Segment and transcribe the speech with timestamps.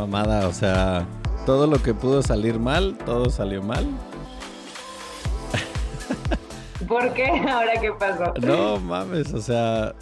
[0.00, 1.06] Mamada, o sea,
[1.46, 3.86] todo lo que pudo salir mal, todo salió mal.
[6.88, 7.26] ¿Por qué?
[7.26, 8.32] ¿Ahora qué pasó?
[8.40, 9.94] No mames, o sea,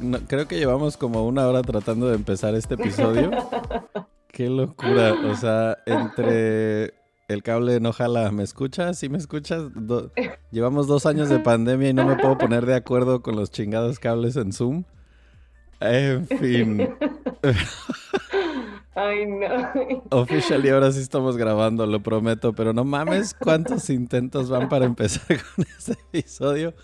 [0.00, 3.30] no- creo que llevamos como una hora tratando de empezar este episodio.
[4.28, 6.94] Qué locura, o sea, entre
[7.28, 8.98] el cable no jala, ¿me escuchas?
[8.98, 9.62] ¿Sí me escuchas?
[9.74, 10.12] Do-
[10.52, 13.98] llevamos dos años de pandemia y no me puedo poner de acuerdo con los chingados
[13.98, 14.84] cables en Zoom.
[15.80, 16.88] En fin,
[18.98, 20.02] Ay, no.
[20.10, 25.26] officially ahora sí estamos grabando, lo prometo, pero no mames cuántos intentos van para empezar
[25.54, 26.74] con este episodio.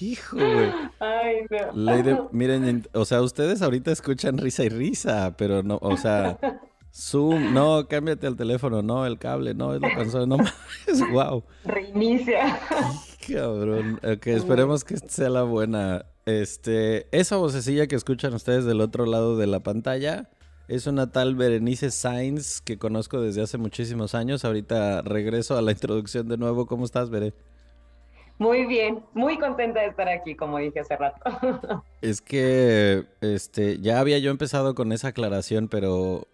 [0.00, 0.70] Hijo, güey.
[1.00, 1.72] Ay, no.
[1.74, 6.38] Lady, miren, o sea, ustedes ahorita escuchan risa y risa, pero no, o sea,
[6.94, 11.42] Zoom, no, cámbiate el teléfono, no, el cable, no, es la consola, no mames, wow.
[11.64, 12.60] Reinicia.
[13.26, 16.06] Cabrón, ok, esperemos que sea la buena.
[16.26, 20.28] Este, esa vocecilla que escuchan ustedes del otro lado de la pantalla
[20.68, 24.44] es una tal Berenice Sainz que conozco desde hace muchísimos años.
[24.44, 26.66] Ahorita regreso a la introducción de nuevo.
[26.66, 27.34] ¿Cómo estás, Bere?
[28.38, 29.02] Muy bien.
[29.14, 31.20] Muy contenta de estar aquí, como dije hace rato.
[32.02, 36.26] Es que este ya había yo empezado con esa aclaración, pero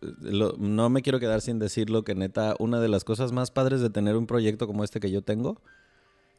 [0.00, 3.50] eh, lo- no me quiero quedar sin decirlo que neta, una de las cosas más
[3.50, 5.60] padres de tener un proyecto como este que yo tengo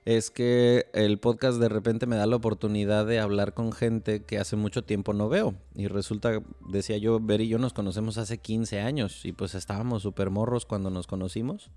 [0.06, 4.40] es que el podcast de repente me da la oportunidad de hablar con gente que
[4.40, 5.54] hace mucho tiempo no veo.
[5.76, 10.04] Y resulta, decía yo, Ver y yo nos conocemos hace 15 años y pues estábamos
[10.04, 11.72] súper morros cuando nos conocimos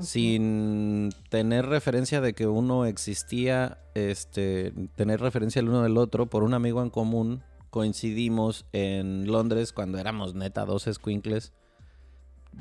[0.00, 6.42] sin tener referencia de que uno existía, este, tener referencia el uno del otro, por
[6.42, 11.52] un amigo en común, coincidimos en Londres cuando éramos neta dos squinkles.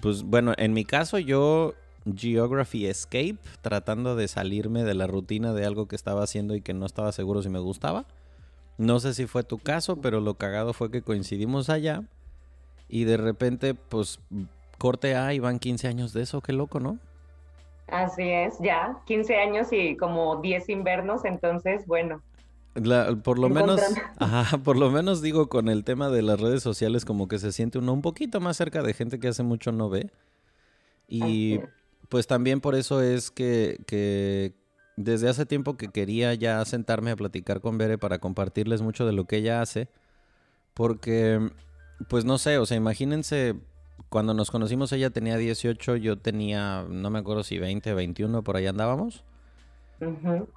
[0.02, 1.74] Pues bueno, en mi caso yo
[2.16, 6.74] Geography Escape, tratando de salirme de la rutina de algo que estaba haciendo y que
[6.74, 8.06] no estaba seguro si me gustaba.
[8.78, 12.04] No sé si fue tu caso, pero lo cagado fue que coincidimos allá
[12.90, 14.20] y de repente, pues,
[14.78, 16.98] corte A y van 15 años de eso, qué loco, ¿no?
[17.88, 18.98] Así es, ya.
[19.06, 22.22] 15 años y como 10 invernos, entonces, bueno.
[22.76, 23.80] La- por lo menos,
[24.18, 27.52] ajá, por lo menos digo con el tema de las redes sociales como que se
[27.52, 30.10] siente uno un poquito más cerca de gente que hace mucho no ve.
[31.08, 31.60] Y.
[32.14, 34.54] pues también por eso es que, que
[34.98, 39.14] desde hace tiempo que quería ya sentarme a platicar con Bere para compartirles mucho de
[39.14, 39.90] lo que ella hace.
[40.76, 41.50] Porque,
[42.10, 43.56] pues no sé, o sea, imagínense,
[44.10, 48.58] cuando nos conocimos ella tenía 18, yo tenía, no me acuerdo si 20, 21, por
[48.58, 49.24] ahí andábamos.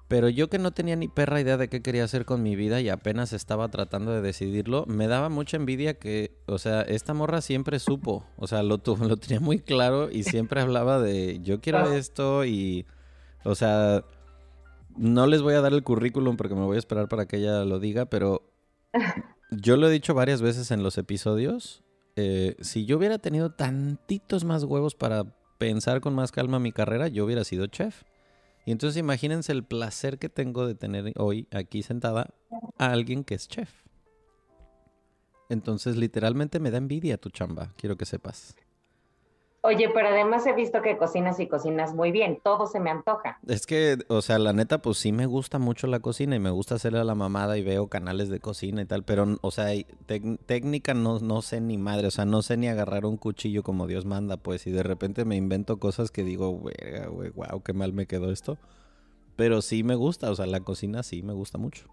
[0.08, 2.80] Pero yo que no tenía ni perra idea de qué quería hacer con mi vida
[2.80, 7.40] y apenas estaba tratando de decidirlo, me daba mucha envidia que, o sea, esta morra
[7.40, 11.60] siempre supo, o sea, lo, tu- lo tenía muy claro y siempre hablaba de yo
[11.60, 12.86] quiero esto y,
[13.44, 14.04] o sea,
[14.96, 17.64] no les voy a dar el currículum porque me voy a esperar para que ella
[17.64, 18.42] lo diga, pero
[19.50, 21.82] yo lo he dicho varias veces en los episodios,
[22.14, 25.24] eh, si yo hubiera tenido tantitos más huevos para
[25.58, 28.04] pensar con más calma mi carrera, yo hubiera sido chef.
[28.66, 32.34] Y entonces imagínense el placer que tengo de tener hoy aquí sentada
[32.78, 33.70] a alguien que es chef.
[35.48, 38.56] Entonces literalmente me da envidia tu chamba, quiero que sepas.
[39.66, 43.40] Oye, pero además he visto que cocinas y cocinas muy bien, todo se me antoja.
[43.48, 46.50] Es que, o sea, la neta, pues sí me gusta mucho la cocina y me
[46.50, 49.66] gusta hacerle a la mamada y veo canales de cocina y tal, pero, o sea,
[50.46, 53.88] técnica no, no sé ni madre, o sea, no sé ni agarrar un cuchillo como
[53.88, 56.76] Dios manda, pues, y de repente me invento cosas que digo, güey,
[57.34, 58.58] wow, qué mal me quedó esto.
[59.34, 61.88] Pero sí me gusta, o sea, la cocina sí me gusta mucho.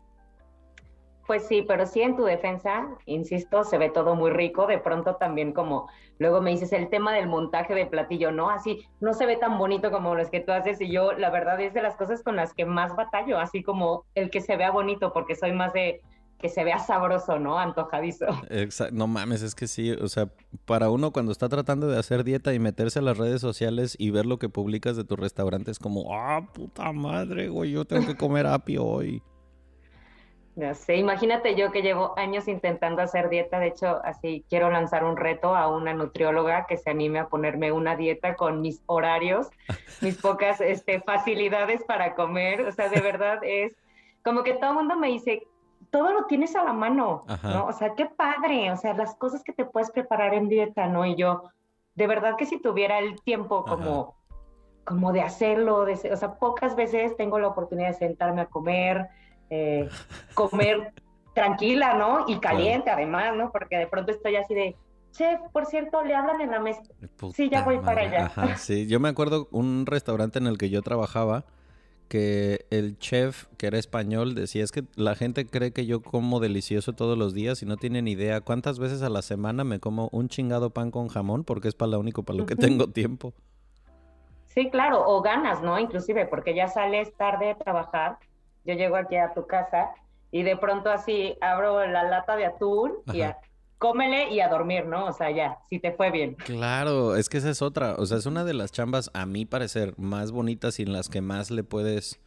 [1.25, 4.67] Pues sí, pero sí en tu defensa, insisto, se ve todo muy rico.
[4.67, 5.87] De pronto también como
[6.19, 8.49] luego me dices el tema del montaje de platillo, ¿no?
[8.49, 11.59] Así no se ve tan bonito como los que tú haces y yo la verdad
[11.61, 14.71] es de las cosas con las que más batallo, así como el que se vea
[14.71, 16.01] bonito porque soy más de
[16.39, 17.57] que se vea sabroso, ¿no?
[17.57, 18.25] Antojadizo.
[18.49, 18.93] Exacto.
[18.93, 20.29] No mames, es que sí, o sea,
[20.65, 24.09] para uno cuando está tratando de hacer dieta y meterse a las redes sociales y
[24.09, 28.05] ver lo que publicas de tu restaurante es como, ah, puta madre, güey, yo tengo
[28.05, 29.23] que comer apio hoy.
[30.55, 35.03] Ya sé, imagínate yo que llevo años intentando hacer dieta, de hecho, así quiero lanzar
[35.03, 39.49] un reto a una nutrióloga que se anime a ponerme una dieta con mis horarios,
[40.01, 43.75] mis pocas este, facilidades para comer, o sea, de verdad es
[44.23, 45.47] como que todo el mundo me dice,
[45.89, 47.65] todo lo tienes a la mano, ¿no?
[47.65, 51.05] O sea, qué padre, o sea, las cosas que te puedes preparar en dieta, ¿no?
[51.05, 51.43] Y yo,
[51.95, 54.15] de verdad que si tuviera el tiempo como,
[54.85, 59.09] como de hacerlo, de, o sea, pocas veces tengo la oportunidad de sentarme a comer,
[59.49, 59.89] eh,
[60.33, 60.93] comer
[61.33, 62.25] tranquila, ¿no?
[62.27, 63.51] Y caliente además, ¿no?
[63.51, 64.75] Porque de pronto estoy así de,
[65.13, 66.81] chef, por cierto, le hablan en la mesa.
[67.33, 68.25] sí, ya voy para allá.
[68.25, 71.45] Ajá, sí, yo me acuerdo un restaurante en el que yo trabajaba
[72.09, 76.39] que el chef, que era español, decía, es que la gente cree que yo como
[76.39, 80.09] delicioso todos los días y no tienen idea cuántas veces a la semana me como
[80.11, 83.33] un chingado pan con jamón porque es para lo único para lo que tengo tiempo.
[84.45, 85.79] Sí, claro, o ganas, ¿no?
[85.79, 88.19] Inclusive, porque ya sales tarde a trabajar
[88.65, 89.91] yo llego aquí a tu casa
[90.31, 93.37] y de pronto así abro la lata de atún y a,
[93.77, 95.05] cómele y a dormir, ¿no?
[95.05, 96.35] O sea, ya, si te fue bien.
[96.35, 99.45] Claro, es que esa es otra, o sea, es una de las chambas, a mi
[99.45, 102.19] parecer, más bonitas y en las que más le puedes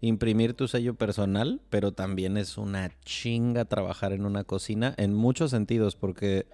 [0.00, 5.50] imprimir tu sello personal, pero también es una chinga trabajar en una cocina en muchos
[5.50, 6.46] sentidos, porque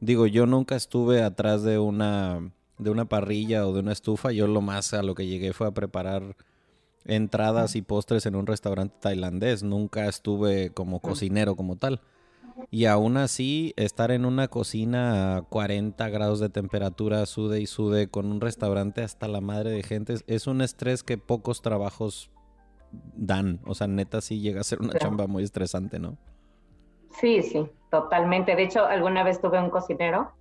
[0.00, 4.46] digo, yo nunca estuve atrás de una de una parrilla o de una estufa, yo
[4.46, 6.36] lo más a lo que llegué fue a preparar
[7.06, 9.62] entradas y postres en un restaurante tailandés.
[9.62, 12.00] Nunca estuve como cocinero como tal.
[12.70, 18.08] Y aún así, estar en una cocina a 40 grados de temperatura, sude y sude,
[18.08, 22.30] con un restaurante hasta la madre de gente, es un estrés que pocos trabajos
[23.14, 23.60] dan.
[23.66, 26.16] O sea, neta sí llega a ser una chamba muy estresante, ¿no?
[27.20, 28.56] Sí, sí, totalmente.
[28.56, 30.32] De hecho, alguna vez tuve un cocinero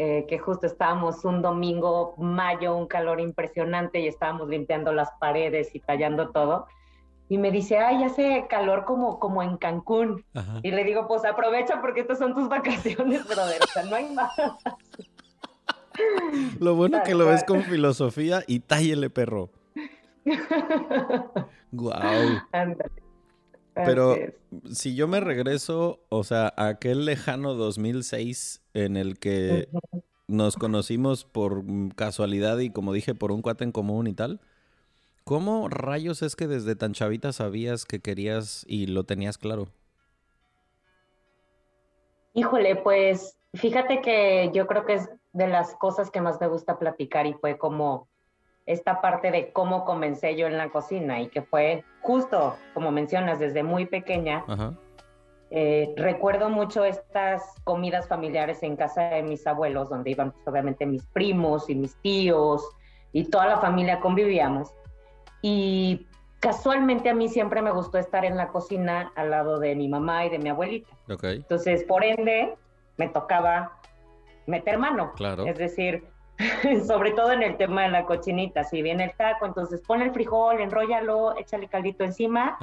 [0.00, 5.74] eh, que justo estábamos un domingo, mayo, un calor impresionante y estábamos limpiando las paredes
[5.74, 6.68] y tallando todo.
[7.28, 10.24] Y me dice, ay, hace calor como, como en Cancún.
[10.62, 13.60] Y le digo, pues aprovecha porque estas son tus vacaciones, brother.
[13.60, 14.30] O sea, no hay más.
[16.60, 19.50] Lo bueno que lo ves con filosofía y tállele, perro.
[21.72, 22.40] Guau.
[23.74, 24.14] Pero
[24.70, 29.68] si yo me regreso, o sea, a aquel lejano 2006 en el que
[30.26, 31.64] nos conocimos por
[31.94, 34.40] casualidad y como dije, por un cuate en común y tal,
[35.24, 39.68] ¿cómo rayos es que desde tan chavita sabías que querías y lo tenías claro?
[42.34, 46.78] Híjole, pues fíjate que yo creo que es de las cosas que más me gusta
[46.78, 48.08] platicar y fue como
[48.66, 53.38] esta parte de cómo comencé yo en la cocina y que fue justo, como mencionas,
[53.38, 54.44] desde muy pequeña.
[55.50, 60.84] Eh, recuerdo mucho estas comidas familiares en casa de mis abuelos, donde iban pues, obviamente
[60.84, 62.62] mis primos y mis tíos
[63.12, 64.74] y toda la familia convivíamos.
[65.40, 66.06] Y
[66.40, 70.26] casualmente a mí siempre me gustó estar en la cocina al lado de mi mamá
[70.26, 70.90] y de mi abuelita.
[71.22, 72.54] Entonces, por ende,
[72.96, 73.78] me tocaba
[74.46, 75.12] meter mano.
[75.16, 75.46] Claro.
[75.46, 76.04] Es decir,
[76.86, 78.64] sobre todo en el tema de la cochinita.
[78.64, 82.58] Si viene el taco, entonces pon el frijol, enróllalo, échale caldito encima.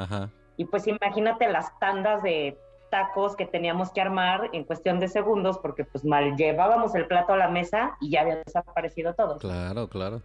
[0.57, 2.57] Y pues imagínate las tandas de
[2.95, 7.33] tacos que teníamos que armar en cuestión de segundos, porque pues mal llevábamos el plato
[7.33, 9.37] a la mesa y ya había desaparecido todo.
[9.37, 10.21] Claro, claro.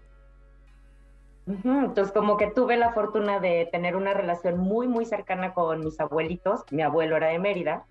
[1.46, 5.98] Entonces como que tuve la fortuna de tener una relación muy, muy cercana con mis
[5.98, 6.60] abuelitos.
[6.70, 7.86] Mi abuelo era de Mérida.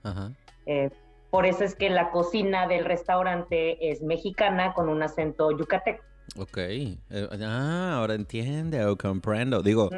[0.65, 0.89] Eh,
[1.29, 6.03] por eso es que la cocina del restaurante es mexicana con un acento yucateco.
[6.38, 6.57] Ok.
[6.57, 6.95] Eh,
[7.41, 9.62] ah, ahora entiende, o comprendo.
[9.62, 9.89] Digo,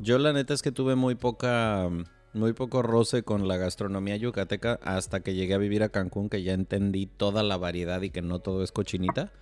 [0.00, 1.88] yo la neta es que tuve muy poca,
[2.36, 6.42] muy poco roce con la gastronomía yucateca hasta que llegué a vivir a Cancún, que
[6.42, 9.32] ya entendí toda la variedad y que no todo es cochinita.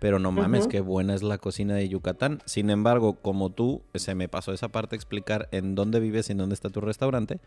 [0.00, 2.42] Pero no mames, qué buena es la cocina de Yucatán.
[2.44, 6.38] Sin embargo, como tú, se me pasó esa parte explicar en dónde vives y en
[6.38, 7.38] dónde está tu restaurante.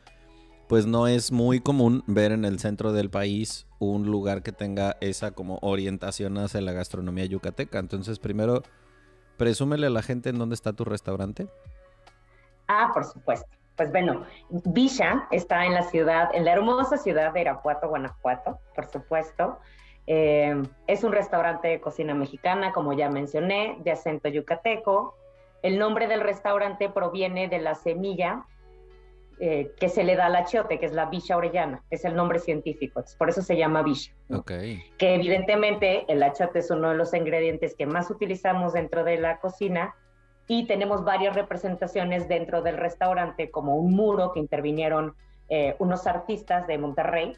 [0.68, 4.98] pues no es muy común ver en el centro del país un lugar que tenga
[5.00, 7.78] esa como orientación hacia la gastronomía yucateca.
[7.80, 8.64] Entonces, primero,
[9.38, 11.48] presúmele a la gente en dónde está tu restaurante.
[12.68, 13.48] Ah, por supuesto.
[13.76, 18.86] Pues bueno, Villa está en la ciudad, en la hermosa ciudad de Irapuato, Guanajuato, por
[18.86, 19.60] supuesto.
[20.08, 25.16] Eh, es un restaurante de cocina mexicana, como ya mencioné, de acento yucateco.
[25.62, 28.46] El nombre del restaurante proviene de la semilla
[29.40, 32.40] eh, que se le da al achiote, que es la bicha orellana, es el nombre
[32.40, 34.14] científico, por eso se llama bicha.
[34.98, 39.40] Que evidentemente el achiote es uno de los ingredientes que más utilizamos dentro de la
[39.40, 39.94] cocina
[40.48, 45.16] y tenemos varias representaciones dentro del restaurante, como un muro que intervinieron
[45.50, 47.34] eh, unos artistas de Monterrey,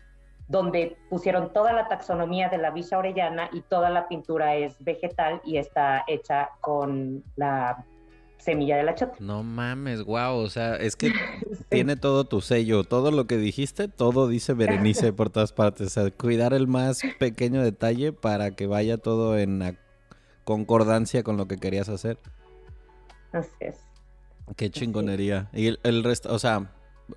[0.47, 5.41] donde pusieron toda la taxonomía de la bicha orellana y toda la pintura es vegetal
[5.43, 7.85] y está hecha con la
[8.37, 9.15] semilla de la chota.
[9.19, 11.11] No mames, wow, o sea, es que
[11.69, 15.89] tiene todo tu sello, todo lo que dijiste, todo dice Berenice por todas partes, o
[15.89, 19.77] sea, cuidar el más pequeño detalle para que vaya todo en
[20.45, 22.17] concordancia con lo que querías hacer.
[23.37, 23.75] Así es.
[24.55, 25.49] Qué chingonería.
[25.53, 26.71] Y el, resto, o sea,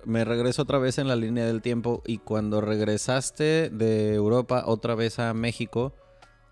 [0.05, 4.95] me regreso otra vez en la línea del tiempo y cuando regresaste de Europa otra
[4.95, 5.93] vez a México,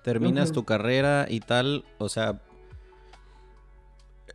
[0.04, 2.42] terminas tu carrera y tal, o sea,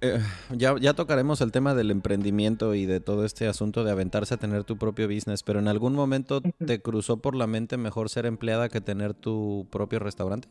[0.00, 4.35] eh, ya, ya tocaremos el tema del emprendimiento y de todo este asunto de aventarse
[4.35, 8.11] a tener tu propio business, pero en algún momento te cruzó por la mente mejor
[8.11, 10.49] ser empleada que tener tu propio restaurante.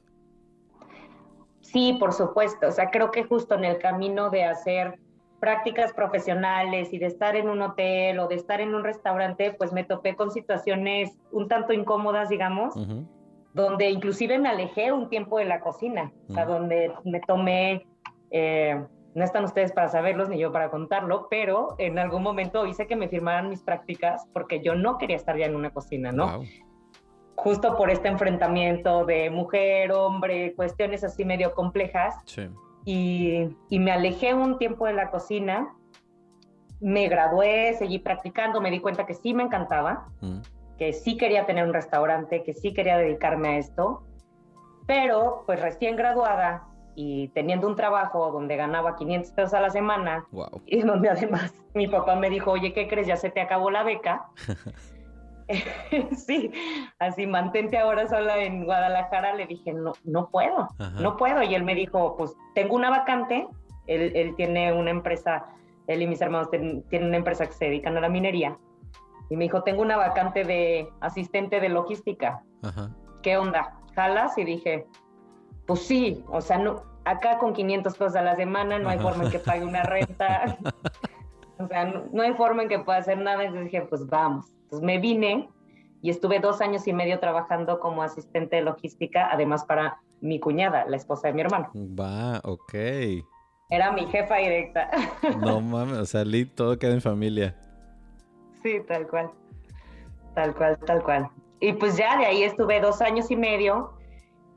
[1.74, 2.68] Sí, por supuesto.
[2.68, 5.00] O sea, creo que justo en el camino de hacer
[5.39, 9.74] prácticas profesionales y de estar en un hotel o de estar en un restaurante, pues
[9.74, 12.75] me topé con situaciones un tanto incómodas, digamos,
[13.53, 17.86] donde inclusive me alejé un tiempo de la cocina, o sea, donde me tomé
[18.32, 18.82] eh,
[19.15, 22.96] no están ustedes para saberlos ni yo para contarlo, pero en algún momento hice que
[22.96, 26.42] me firmaran mis prácticas porque yo no quería estar ya en una cocina, ¿no?
[27.36, 32.16] Justo por este enfrentamiento de mujer, hombre, cuestiones así medio complejas.
[32.25, 32.50] Sí.
[32.86, 35.74] Y, y, me alejé un tiempo de la cocina,
[36.82, 40.40] me gradué, seguí practicando, me di cuenta que sí me encantaba, mm.
[40.78, 44.04] que sí quería tener un restaurante, que sí quería dedicarme a esto,
[44.86, 50.25] pero pues recién graduada y teniendo un trabajo donde ganaba 500 pesos a la semana
[50.66, 53.08] y donde además mi papá me dijo, oye, ¿qué crees?
[53.08, 54.28] Ya se te acabó la beca.
[56.15, 56.51] sí,
[57.00, 59.35] así mantente ahora sola en Guadalajara.
[59.35, 60.67] Le dije, no, no puedo,
[61.00, 61.41] no puedo.
[61.43, 63.47] Y él me dijo, pues tengo una vacante.
[63.88, 65.45] Él, él tiene una empresa,
[65.88, 68.57] él y mis hermanos tienen una empresa que se dedican a la minería.
[69.29, 72.43] Y me dijo, tengo una vacante de asistente de logística.
[73.21, 73.79] ¿Qué onda?
[73.95, 74.38] ¿Jalas?
[74.38, 74.85] Y dije,
[75.65, 79.25] pues sí, o sea, no, acá con 500 pesos a la semana no hay forma
[79.25, 80.57] en que pague una renta,
[81.59, 84.47] o sea, no, hay forma en que pueda hacer nada, entonces dije, pues vamos.
[84.74, 85.50] Entonces me vine
[86.01, 90.86] y estuve dos años y medio trabajando como asistente de logística, además para mi cuñada,
[90.88, 91.70] la esposa de mi hermano.
[91.75, 92.74] Va, ok.
[93.70, 94.89] Era mi jefa directa.
[95.39, 96.24] No mames, o sea,
[96.56, 97.56] todo queda en familia.
[98.63, 99.30] Sí, tal cual.
[100.34, 101.30] Tal cual, tal cual.
[101.60, 103.94] Y pues ya de ahí estuve dos años y medio.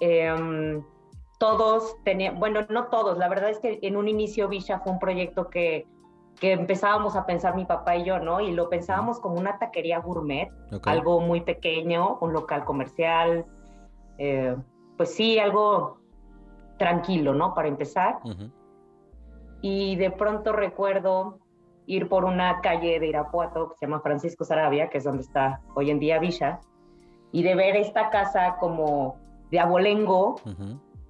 [0.01, 0.81] Eh,
[1.39, 4.99] todos tenían, bueno, no todos, la verdad es que en un inicio Villa fue un
[4.99, 5.87] proyecto que,
[6.39, 8.41] que empezábamos a pensar mi papá y yo, ¿no?
[8.41, 10.51] Y lo pensábamos como una taquería gourmet,
[10.85, 13.47] algo muy pequeño, un local comercial,
[14.19, 14.57] eh,
[14.97, 15.99] pues sí, algo
[16.79, 17.55] tranquilo, ¿no?
[17.55, 18.19] Para empezar.
[19.63, 21.39] Y de pronto recuerdo
[21.87, 25.61] ir por una calle de Irapuato que se llama Francisco Sarabia, que es donde está
[25.75, 26.61] hoy en día Villa,
[27.33, 29.17] y de ver esta casa como
[29.51, 30.37] de abolengo,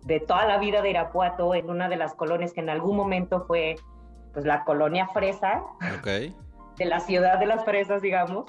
[0.04, 3.45] de toda la vida de Irapuato, en una de las colonias que en algún momento
[3.47, 3.76] fue
[4.37, 5.64] pues la colonia Fresa.
[6.76, 8.45] De la ciudad de las fresas, digamos.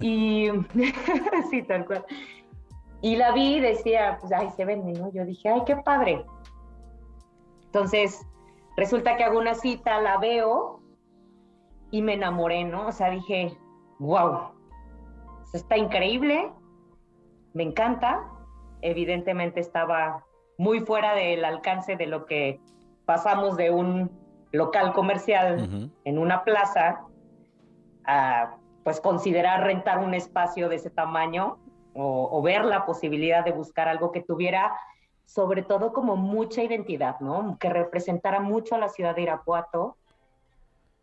[0.00, 0.48] y
[1.50, 2.06] sí, tal cual.
[3.02, 5.12] Y la vi y decía, pues, ay, se vende, ¿no?
[5.12, 6.24] Yo dije, ay, qué padre.
[7.66, 8.26] Entonces,
[8.78, 10.80] resulta que hago una cita, la veo
[11.90, 12.86] y me enamoré, ¿no?
[12.86, 13.54] O sea, dije,
[13.98, 14.54] wow,
[15.52, 16.50] está increíble,
[17.52, 18.26] me encanta.
[18.80, 20.24] Evidentemente estaba
[20.56, 22.58] muy fuera del alcance de lo que
[23.04, 24.23] pasamos de un
[24.54, 27.02] local comercial en una plaza
[28.04, 31.58] a pues considerar rentar un espacio de ese tamaño
[31.94, 34.76] o, ver la posibilidad de buscar algo que tuviera
[35.24, 37.56] sobre todo como mucha identidad, ¿no?
[37.58, 39.96] Que representara mucho a la ciudad de Irapuato.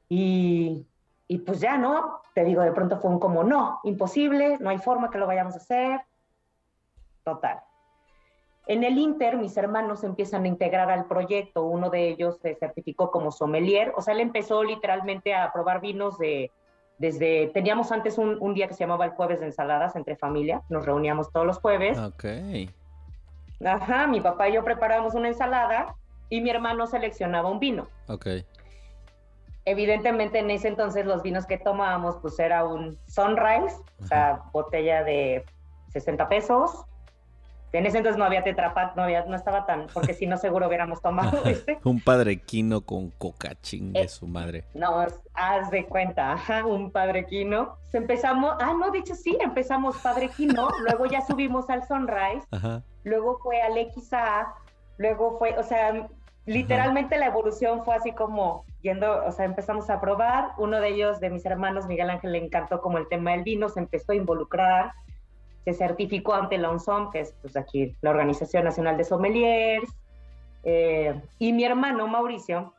[0.08, 0.86] Y,
[1.28, 2.22] y pues ya, ¿no?
[2.36, 5.56] Te digo, de pronto fue un como, no, imposible, no hay forma que lo vayamos
[5.56, 6.02] a hacer.
[7.24, 7.62] Total.
[8.72, 11.66] En el Inter, mis hermanos empiezan a integrar al proyecto.
[11.66, 13.92] Uno de ellos se certificó como sommelier.
[13.98, 16.52] O sea, él empezó literalmente a probar vinos de,
[16.98, 20.62] desde, teníamos antes un, un, día que se llamaba el jueves de ensaladas entre familia,
[20.70, 22.00] nos reuníamos todos los jueves.
[22.00, 22.24] Ok.
[23.66, 25.94] Ajá, mi papá y yo preparábamos una ensalada
[26.30, 27.90] y mi hermano seleccionaba un vino.
[28.08, 28.26] Ok.
[29.66, 35.04] Evidentemente en ese entonces los vinos que tomábamos pues era un Sunrise, o sea, botella
[35.04, 35.44] de
[35.90, 36.86] 60 pesos,
[37.74, 40.68] en ese entonces no había Tetra no, había, no estaba tan, porque si no seguro
[40.68, 41.80] hubiéramos tomado este.
[41.84, 44.66] un padre quino con coca chingue eh, su madre.
[44.74, 47.78] No, haz de cuenta, ajá, un padre quino.
[47.94, 52.46] Empezamos, ah, no, dicho sí, empezamos padre quino, luego ya subimos al Sunrise,
[53.04, 54.54] luego fue al XA,
[54.98, 56.08] luego fue, o sea,
[56.46, 60.52] literalmente la evolución fue así como yendo, o sea, empezamos a probar.
[60.58, 63.70] Uno de ellos, de mis hermanos, Miguel Ángel, le encantó como el tema del vino,
[63.70, 64.92] se empezó a involucrar
[65.64, 69.90] se certificó ante la ONSOM, que es pues, aquí la Organización Nacional de Sommeliers,
[70.64, 72.74] eh, y mi hermano Mauricio,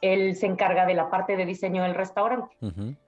[0.00, 2.56] él se encarga de la parte de diseño del restaurante.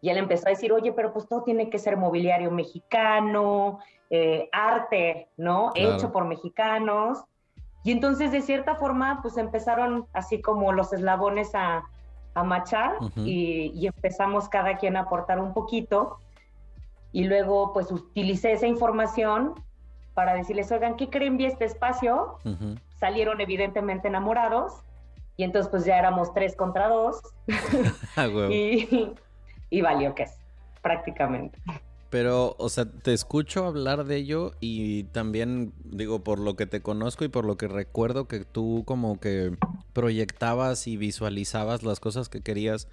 [0.00, 3.78] Y él empezó a decir, oye, pero pues todo tiene que ser mobiliario mexicano,
[4.10, 5.70] eh, arte, ¿no?
[5.74, 7.24] Hecho por mexicanos.
[7.84, 11.84] Y entonces, de cierta forma, pues empezaron así como los eslabones a,
[12.34, 16.18] a machar y, y, empezamos cada quien a aportar un poquito
[17.12, 19.54] y luego pues utilicé esa información
[20.14, 22.38] para decirles, oigan, ¿qué creen vi este espacio?
[22.98, 24.82] Salieron evidentemente enamorados
[25.36, 27.22] y entonces pues ya éramos tres contra dos
[28.16, 29.14] ah, y,
[29.70, 30.38] y valió que es,
[30.82, 31.58] prácticamente.
[32.10, 36.82] Pero, o sea, te escucho hablar de ello y también, digo, por lo que te
[36.82, 39.56] conozco y por lo que recuerdo que tú como que
[39.92, 42.88] proyectabas y visualizabas las cosas que querías,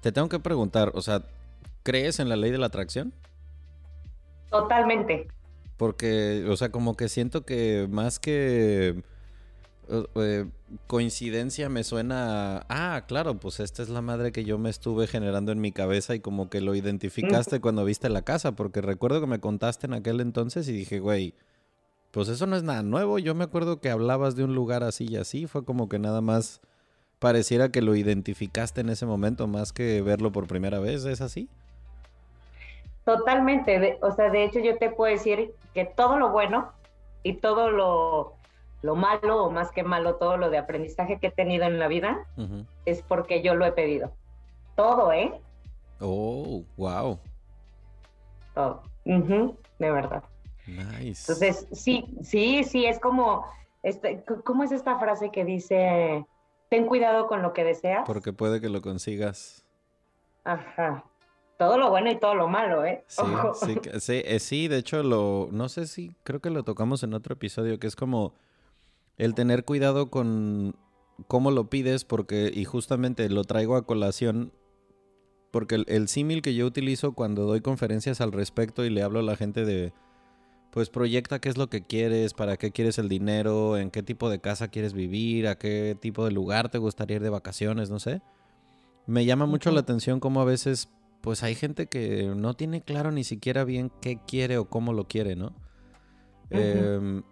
[0.00, 1.22] te tengo que preguntar, o sea,
[1.84, 3.12] ¿crees en la ley de la atracción?
[4.50, 5.28] Totalmente.
[5.76, 9.02] Porque, o sea, como que siento que más que
[10.16, 10.44] eh,
[10.86, 15.50] coincidencia me suena, ah, claro, pues esta es la madre que yo me estuve generando
[15.50, 19.26] en mi cabeza y como que lo identificaste cuando viste la casa, porque recuerdo que
[19.26, 21.34] me contaste en aquel entonces y dije, güey,
[22.10, 25.06] pues eso no es nada nuevo, yo me acuerdo que hablabas de un lugar así
[25.08, 26.60] y así, fue como que nada más
[27.18, 31.48] pareciera que lo identificaste en ese momento más que verlo por primera vez, ¿es así?
[33.08, 36.72] Totalmente, o sea, de hecho yo te puedo decir que todo lo bueno
[37.22, 38.34] y todo lo,
[38.96, 42.26] malo, o más que malo, todo lo de aprendizaje que he tenido en la vida,
[42.84, 44.12] es porque yo lo he pedido.
[44.76, 45.32] Todo, ¿eh?
[46.00, 47.18] Oh, wow.
[48.54, 48.82] Todo.
[49.06, 50.22] de verdad.
[50.66, 51.32] Nice.
[51.32, 53.46] Entonces, sí, sí, sí, es como,
[53.82, 56.26] este, ¿cómo es esta frase que dice,
[56.68, 58.04] ten cuidado con lo que deseas?
[58.04, 59.64] Porque puede que lo consigas.
[60.44, 61.04] Ajá
[61.58, 63.04] todo lo bueno y todo lo malo, ¿eh?
[63.08, 63.22] Sí,
[63.98, 67.34] sí, eh, sí, de hecho, lo, no sé si, creo que lo tocamos en otro
[67.34, 68.32] episodio, que es como
[69.18, 70.76] el tener cuidado con
[71.26, 74.52] cómo lo pides, porque, y justamente lo traigo a colación,
[75.50, 79.24] porque el, símil que yo utilizo cuando doy conferencias al respecto y le hablo a
[79.24, 79.92] la gente de,
[80.70, 84.30] pues proyecta qué es lo que quieres, para qué quieres el dinero, en qué tipo
[84.30, 87.98] de casa quieres vivir, a qué tipo de lugar te gustaría ir de vacaciones, no
[87.98, 88.22] sé.
[89.06, 90.88] Me llama mucho la atención cómo a veces
[91.20, 95.08] pues hay gente que no tiene claro ni siquiera bien qué quiere o cómo lo
[95.08, 95.54] quiere, ¿no?
[96.50, 97.22] Em,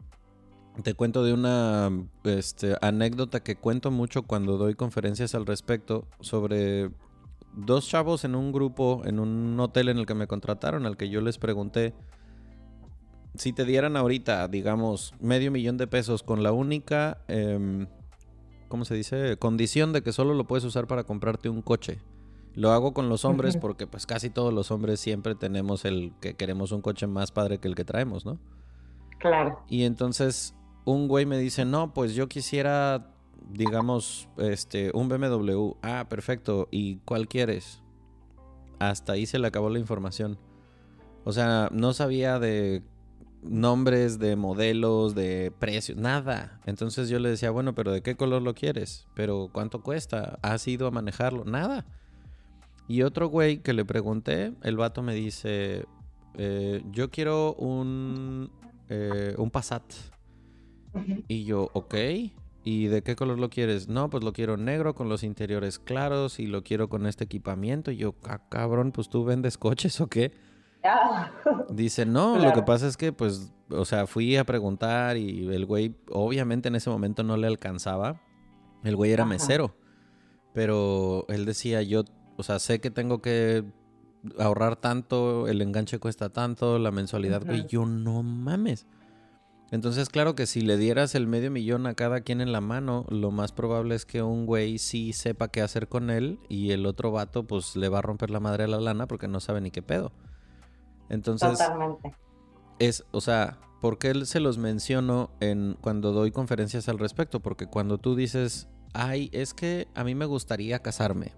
[0.83, 1.91] te cuento de una
[2.25, 6.91] este, anécdota que cuento mucho cuando doy conferencias al respecto sobre
[7.55, 11.09] dos chavos en un grupo, en un hotel en el que me contrataron, al que
[11.09, 11.95] yo les pregunté
[13.35, 17.87] si te dieran ahorita, digamos, medio millón de pesos con la única, em,
[18.69, 19.37] ¿cómo se dice?
[19.39, 22.01] Condición de que solo lo puedes usar para comprarte un coche.
[22.57, 26.35] Lo hago con los hombres porque pues casi todos los hombres siempre tenemos el que
[26.35, 28.39] queremos un coche más padre que el que traemos, ¿no?
[29.19, 29.63] Claro.
[29.69, 30.55] Y entonces
[30.87, 33.13] un güey me dice, no, pues yo quisiera,
[33.51, 35.73] digamos, este, un BMW.
[35.83, 36.69] Ah, perfecto.
[36.71, 37.83] ¿Y cuál quieres?
[38.79, 40.39] Hasta ahí se le acabó la información.
[41.25, 42.83] O sea, no sabía de
[43.43, 46.61] nombres, de modelos, de precios, nada.
[46.65, 49.07] Entonces yo le decía, bueno, pero ¿de qué color lo quieres?
[49.15, 50.39] ¿Pero cuánto cuesta?
[50.41, 51.45] ¿Has ido a manejarlo?
[51.45, 51.85] Nada.
[52.89, 55.87] Y otro güey que le pregunté, el vato me dice,
[56.35, 58.51] eh, yo quiero un,
[58.89, 59.83] eh, un Passat.
[61.29, 61.95] Y yo, ok.
[62.65, 63.89] ¿Y de qué color lo quieres?
[63.89, 67.91] No, pues lo quiero negro con los interiores claros y lo quiero con este equipamiento.
[67.91, 70.33] Y yo, ah, cabrón, pues tú vendes coches o qué?
[70.83, 71.31] Ah.
[71.71, 75.67] Dice, no, lo que pasa es que, pues, o sea, fui a preguntar y el
[75.67, 78.21] güey, obviamente en ese momento no le alcanzaba.
[78.83, 79.77] El güey era mesero.
[80.53, 82.05] Pero él decía, yo
[82.37, 83.65] o sea, sé que tengo que
[84.39, 88.87] ahorrar tanto, el enganche cuesta tanto, la mensualidad, güey, yo no mames.
[89.73, 93.05] Entonces, claro que si le dieras el medio millón a cada quien en la mano,
[93.09, 96.87] lo más probable es que un güey sí sepa qué hacer con él y el
[96.87, 99.61] otro vato pues le va a romper la madre a la lana porque no sabe
[99.61, 100.13] ni qué pedo.
[101.09, 102.15] Entonces, Totalmente.
[102.79, 107.41] es, o sea, ¿por qué se los menciono en cuando doy conferencias al respecto?
[107.41, 111.35] Porque cuando tú dices, ay, es que a mí me gustaría casarme.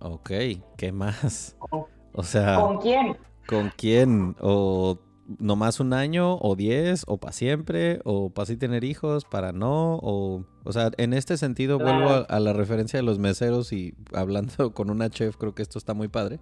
[0.00, 0.30] Ok,
[0.76, 1.56] ¿qué más?
[1.58, 3.16] ¿Con, O sea, ¿con quién?
[3.46, 4.36] ¿con quién?
[4.40, 4.98] ¿O
[5.38, 6.36] nomás un año?
[6.40, 7.04] ¿O diez?
[7.06, 8.00] ¿O para siempre?
[8.04, 9.24] ¿O para sí tener hijos?
[9.24, 9.96] ¿Para no?
[10.02, 11.92] O, o sea, en este sentido Claro.
[11.98, 15.62] vuelvo a, a la referencia de los meseros y hablando con una chef, creo que
[15.62, 16.40] esto está muy padre.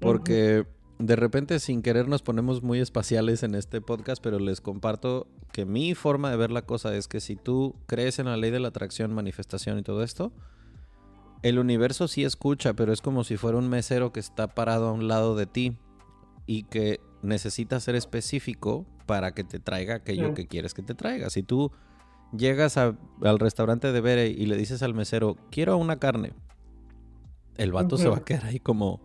[0.00, 0.66] Porque
[0.98, 5.64] de repente sin querer nos ponemos muy espaciales en este podcast, pero les comparto que
[5.64, 8.60] mi forma de ver la cosa es que si tú crees en la ley de
[8.60, 10.32] la atracción, manifestación y todo esto,
[11.42, 14.92] el universo sí escucha, pero es como si fuera un mesero que está parado a
[14.92, 15.76] un lado de ti
[16.46, 21.30] y que necesita ser específico para que te traiga aquello que quieres que te traiga.
[21.30, 21.70] Si tú
[22.36, 26.32] llegas a- al restaurante de Bere y le dices al mesero, quiero una carne,
[27.56, 29.00] el vato se va a quedar ahí como,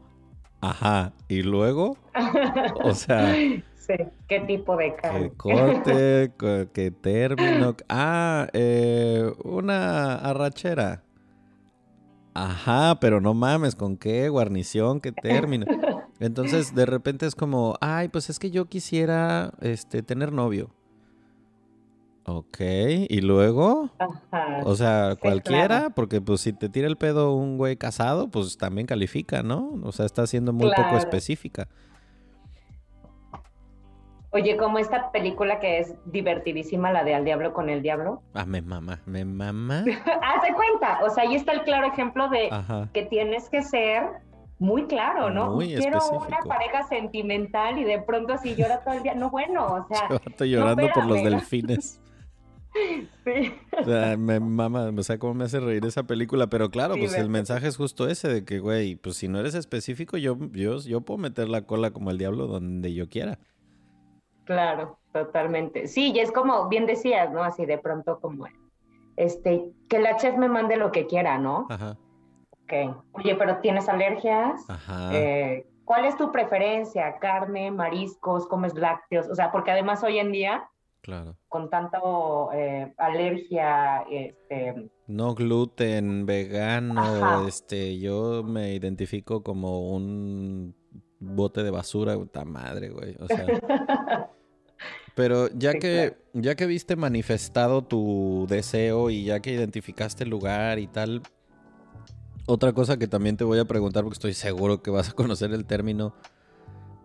[0.61, 1.97] ajá, y luego,
[2.83, 3.35] o sea,
[3.77, 3.93] Sí,
[4.27, 5.31] ¿qué tipo de carne?
[5.35, 11.03] corte, co- que término, ah, eh, una arrachera.
[12.33, 15.01] Ajá, pero no mames, ¿con qué guarnición?
[15.01, 15.65] ¿Qué término?
[16.19, 20.69] Entonces, de repente es como, ay, pues es que yo quisiera, este, tener novio.
[22.25, 22.59] Ok,
[23.09, 24.59] y luego, Ajá.
[24.63, 25.95] o sea, cualquiera, claro.
[25.95, 29.79] porque pues si te tira el pedo un güey casado, pues también califica, ¿no?
[29.83, 31.67] O sea, está siendo muy poco específica.
[34.33, 38.21] Oye, como esta película que es divertidísima, la de Al Diablo con el Diablo.
[38.33, 39.79] Ah, me mama, me mama.
[39.79, 42.89] Haz de cuenta, o sea, ahí está el claro ejemplo de Ajá.
[42.93, 44.03] que tienes que ser
[44.57, 45.55] muy claro, ¿no?
[45.55, 46.25] Muy Quiero específico.
[46.27, 49.15] una pareja sentimental y de pronto así llora todo el día.
[49.15, 51.99] No, bueno, o sea, Vato llorando por los delfines.
[53.25, 53.53] sí.
[53.77, 56.47] O sea, me mama, o sea, cómo me hace reír esa película.
[56.47, 59.39] Pero claro, Sí, pues el mensaje es justo ese de que, güey, pues si no
[59.39, 63.39] eres específico, yo, yo, yo puedo meter la cola como el diablo donde yo quiera.
[64.51, 65.87] Claro, totalmente.
[65.87, 67.43] Sí, y es como bien decías, ¿no?
[67.43, 68.45] Así de pronto como,
[69.15, 71.67] este, que la chef me mande lo que quiera, ¿no?
[71.69, 71.97] Ajá,
[72.63, 72.95] Ok.
[73.13, 74.69] Oye, pero ¿tienes alergias?
[74.69, 75.09] ajá.
[75.13, 77.17] Eh, ¿cuál es tu preferencia?
[77.19, 79.27] ¿Carne, mariscos, comes lácteos?
[79.29, 80.69] O sea, porque además hoy en día,
[81.01, 81.35] Claro.
[81.49, 87.47] con tanto eh, alergia, este, No gluten, vegano, Ajá.
[87.47, 90.73] este, yo me identifico como un
[91.19, 93.15] bote de basura, puta madre, güey.
[93.19, 93.45] O sea,
[95.15, 100.29] pero ya Sí, que, ya que viste manifestado tu deseo y ya que identificaste el
[100.29, 101.21] lugar y tal,
[102.45, 105.53] otra cosa que también te voy a preguntar porque estoy seguro que vas a conocer
[105.53, 106.13] el término.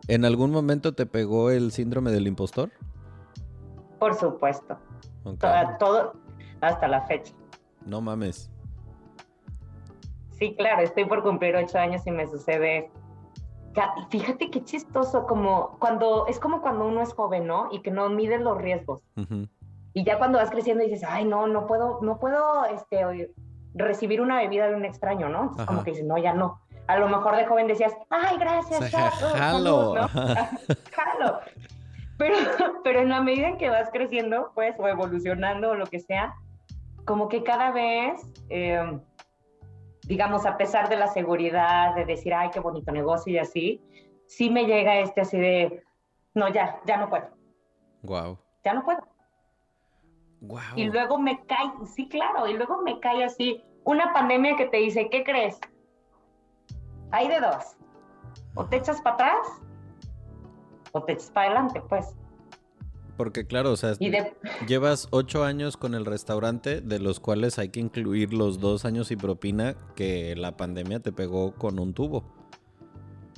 [0.08, 2.70] ¿En algún momento te pegó el síndrome del impostor?
[3.98, 4.78] por supuesto,
[5.78, 6.14] todo
[6.60, 7.34] hasta la fecha.
[7.84, 8.50] No mames.
[10.38, 12.90] Sí, claro, estoy por cumplir ocho años y me sucede.
[14.10, 17.68] Fíjate qué chistoso, como cuando es como cuando uno es joven, ¿no?
[17.72, 19.02] Y que no mide los riesgos.
[19.16, 19.48] Ujú.
[19.92, 23.30] Y ya cuando vas creciendo dices, ay, no, no puedo, no puedo, este,
[23.74, 25.40] recibir una bebida de un extraño, ¿no?
[25.42, 26.60] Entonces, como que dices, no, ya no.
[26.86, 29.94] A lo mejor de joven decías, ay, gracias, O sea, chao, jalo.
[29.94, 30.38] salud", ¿no?
[30.92, 31.40] Jalo.
[32.18, 32.36] Pero,
[32.84, 36.34] pero en la medida en que vas creciendo, pues, o evolucionando o lo que sea,
[37.04, 39.00] como que cada vez, eh,
[40.06, 43.82] digamos, a pesar de la seguridad, de decir, ay, qué bonito negocio y así,
[44.26, 45.82] sí me llega este así de,
[46.34, 47.28] no, ya, ya no puedo,
[48.02, 48.38] Wow.
[48.64, 49.00] ya no puedo.
[50.40, 50.60] Wow.
[50.76, 54.78] Y luego me cae, sí, claro, y luego me cae así una pandemia que te
[54.78, 55.58] dice, ¿qué crees?
[57.10, 57.76] Hay de dos.
[58.54, 59.62] O te echas para atrás
[60.92, 62.16] o te echas para adelante, pues.
[63.16, 64.34] Porque claro, o sea, de,
[64.66, 69.10] llevas ocho años con el restaurante, de los cuales hay que incluir los dos años
[69.10, 72.24] y propina que la pandemia te pegó con un tubo.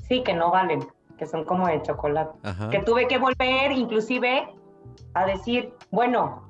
[0.08, 0.86] sí, que no valen,
[1.16, 2.38] que son como de chocolate.
[2.42, 2.70] Ajá.
[2.70, 4.48] Que tuve que volver inclusive
[5.14, 6.48] a decir, bueno,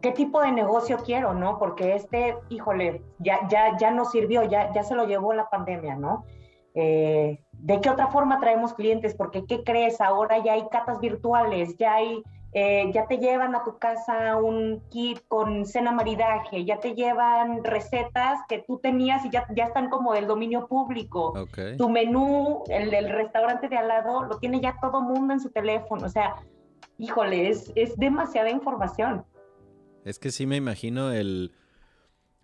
[0.00, 1.58] ¿qué tipo de negocio quiero, no?
[1.58, 5.96] Porque este, híjole, ya, ya, ya no sirvió, ya, ya se lo llevó la pandemia,
[5.96, 6.24] ¿no?
[6.74, 9.14] Eh, ¿De qué otra forma traemos clientes?
[9.14, 10.00] Porque, ¿qué crees?
[10.00, 12.22] Ahora ya hay catas virtuales, ya hay,
[12.58, 17.62] eh, ya te llevan a tu casa un kit con cena maridaje, ya te llevan
[17.62, 21.34] recetas que tú tenías y ya, ya están como del dominio público
[21.76, 25.50] tu menú, el del restaurante de al lado, lo tiene ya todo mundo en su
[25.50, 26.06] teléfono.
[26.06, 26.36] O sea,
[26.96, 29.26] híjole, es, es demasiada información.
[30.06, 31.52] Es que sí me imagino el,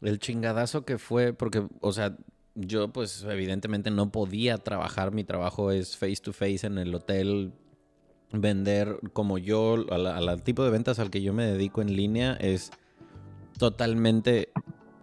[0.03, 2.19] el chingadazo que fue, porque, o sea,
[2.55, 7.55] yo pues evidentemente no podía trabajar, mi trabajo es face to face en el hotel
[8.33, 12.71] vender como yo, al, tipo de ventas al que yo me dedico en línea es
[13.59, 14.51] totalmente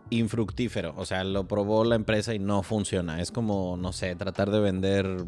[0.10, 0.94] infructífero.
[0.98, 3.22] O sea, lo probó la empresa y no funciona.
[3.22, 5.26] Es como, no sé, tratar de vender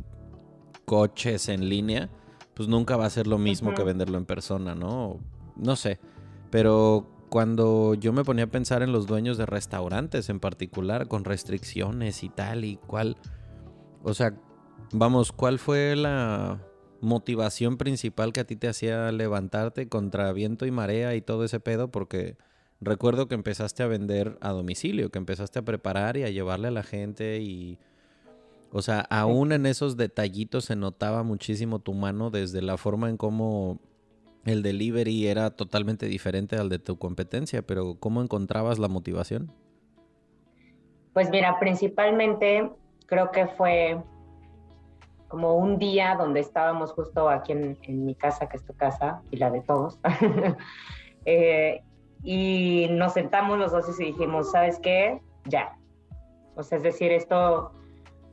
[0.86, 2.10] coches en línea,
[2.54, 5.20] pues nunca va a ser lo mismo que venderlo en persona, ¿no?
[5.56, 6.00] No sé.
[6.50, 11.24] Pero cuando yo me ponía a pensar en los dueños de restaurantes en particular, con
[11.24, 13.16] restricciones y tal y cual,
[14.04, 14.34] o sea,
[14.92, 16.60] vamos, ¿cuál fue la
[17.02, 21.60] motivación principal que a ti te hacía levantarte contra viento y marea y todo ese
[21.60, 21.90] pedo?
[21.90, 22.38] Porque
[22.80, 26.72] recuerdo que empezaste a vender a domicilio, que empezaste a preparar y a llevarle a
[26.72, 27.78] la gente y...
[28.74, 33.18] O sea, aún en esos detallitos se notaba muchísimo tu mano desde la forma en
[33.18, 33.82] cómo
[34.46, 39.52] el delivery era totalmente diferente al de tu competencia, pero ¿cómo encontrabas la motivación?
[41.14, 42.72] Pues mira, principalmente
[43.06, 44.02] creo que fue
[45.32, 49.38] como un día donde estábamos justo aquí en, mi casa, que es tu casa y
[49.38, 50.00] la de todos.
[51.24, 51.84] Eh,
[52.24, 55.22] y nos sentamos los dos y dijimos, ¿sabes qué?
[55.46, 55.78] Ya.
[56.56, 57.74] O sea, es decir, esto,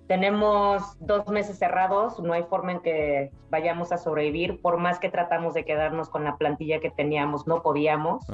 [0.07, 5.11] tenemos dos meses cerrados, no hay forma en que vayamos a sobrevivir, por más que
[5.11, 8.25] tratamos de quedarnos con la plantilla que teníamos, no podíamos.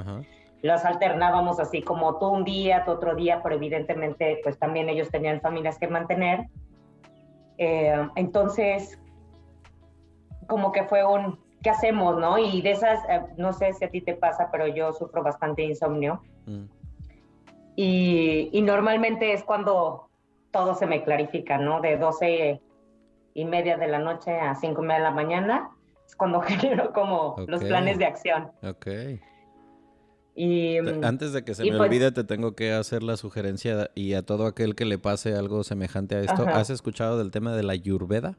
[0.63, 5.11] Las alternábamos así como tú un día, tú otro día, pero evidentemente pues también ellos
[5.11, 6.47] tenían familias que mantener.
[7.59, 8.99] Eh, entonces,
[10.47, 12.39] como que fue un, ¿qué hacemos, no?
[12.39, 15.63] Y de esas, eh, no sé si a ti te pasa, pero yo sufro bastante
[15.63, 16.23] insomnio.
[16.47, 16.65] Mm.
[17.77, 20.09] Y, y, normalmente es cuando
[20.53, 21.81] todo se me clarifica, ¿no?
[21.81, 22.61] De 12
[23.35, 25.71] y media de la noche a 5 y media de la mañana
[26.07, 28.51] es cuando genero como los planes de acción.
[28.63, 28.87] Ok.
[30.35, 33.91] Y, mm, Antes de que se me pues olvide, te tengo que hacer la sugerencia
[33.95, 36.47] y a todo aquel que le pase algo semejante a esto.
[36.49, 38.37] ¿Has escuchado del tema de la Yurveda?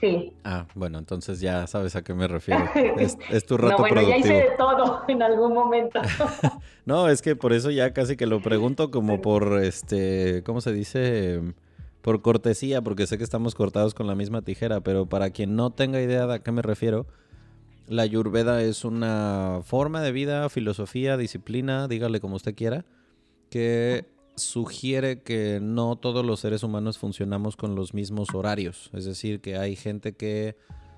[0.00, 0.32] Sí.
[0.44, 2.64] Ah, bueno, entonces ya sabes a qué me refiero.
[3.30, 6.00] Es, tu rato no, bueno, ya hice de todo en algún momento.
[6.86, 10.72] no, es que por eso ya casi que lo pregunto como por, este, ¿cómo se
[10.72, 11.40] dice?
[12.00, 15.70] Por cortesía, porque sé que estamos cortados con la misma tijera, pero para quien no
[15.70, 17.06] tenga idea de a qué me refiero,
[17.88, 22.84] la Ayurveda es una forma de vida, filosofía, disciplina, dígale como usted quiera,
[23.50, 28.90] que sugiere que no todos los seres humanos funcionamos con los mismos horarios.
[28.92, 30.56] Es decir, que hay gente que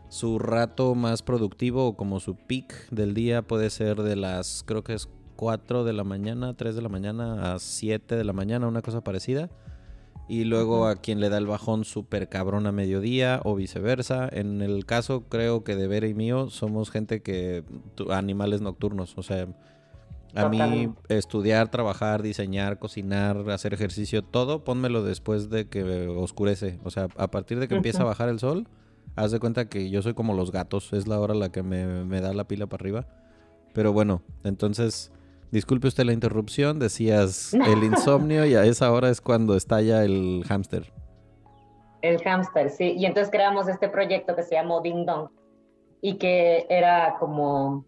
[0.09, 4.83] su rato más productivo o como su peak del día puede ser de las, creo
[4.83, 8.67] que es 4 de la mañana, 3 de la mañana a 7 de la mañana,
[8.67, 9.49] una cosa parecida
[10.31, 14.29] y luego a quien le da el bajón súper cabrón a mediodía o viceversa.
[14.31, 17.65] En el caso creo que de Vera y mío somos gente que
[18.11, 19.49] animales nocturnos, o sea,
[20.37, 26.91] a mí estudiar, trabajar, diseñar, cocinar, hacer ejercicio, todo, pónmelo después de que oscurece, o
[26.91, 28.69] sea, a partir de que empieza a bajar el sol,
[29.17, 32.05] haz de cuenta que yo soy como los gatos, es la hora la que me,
[32.05, 33.07] me da la pila para arriba.
[33.73, 35.11] Pero bueno, entonces
[35.51, 40.45] Disculpe usted la interrupción, decías el insomnio y a esa hora es cuando estalla el
[40.47, 40.93] hámster.
[42.03, 42.95] El hámster, sí.
[42.97, 45.29] Y entonces creamos este proyecto que se llamó Ding Dong
[46.01, 47.85] y que era como,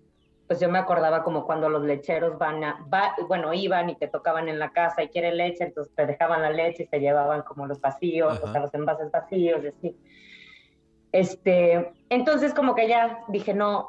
[0.47, 2.87] pues yo me acordaba como cuando los lecheros van a,
[3.27, 6.51] bueno, iban y te tocaban en la casa y quieren leche, entonces te dejaban la
[6.51, 9.97] leche y te llevaban como los vacíos, o sea, los envases vacíos y así.
[11.13, 13.89] Este, entonces como que ya dije, no,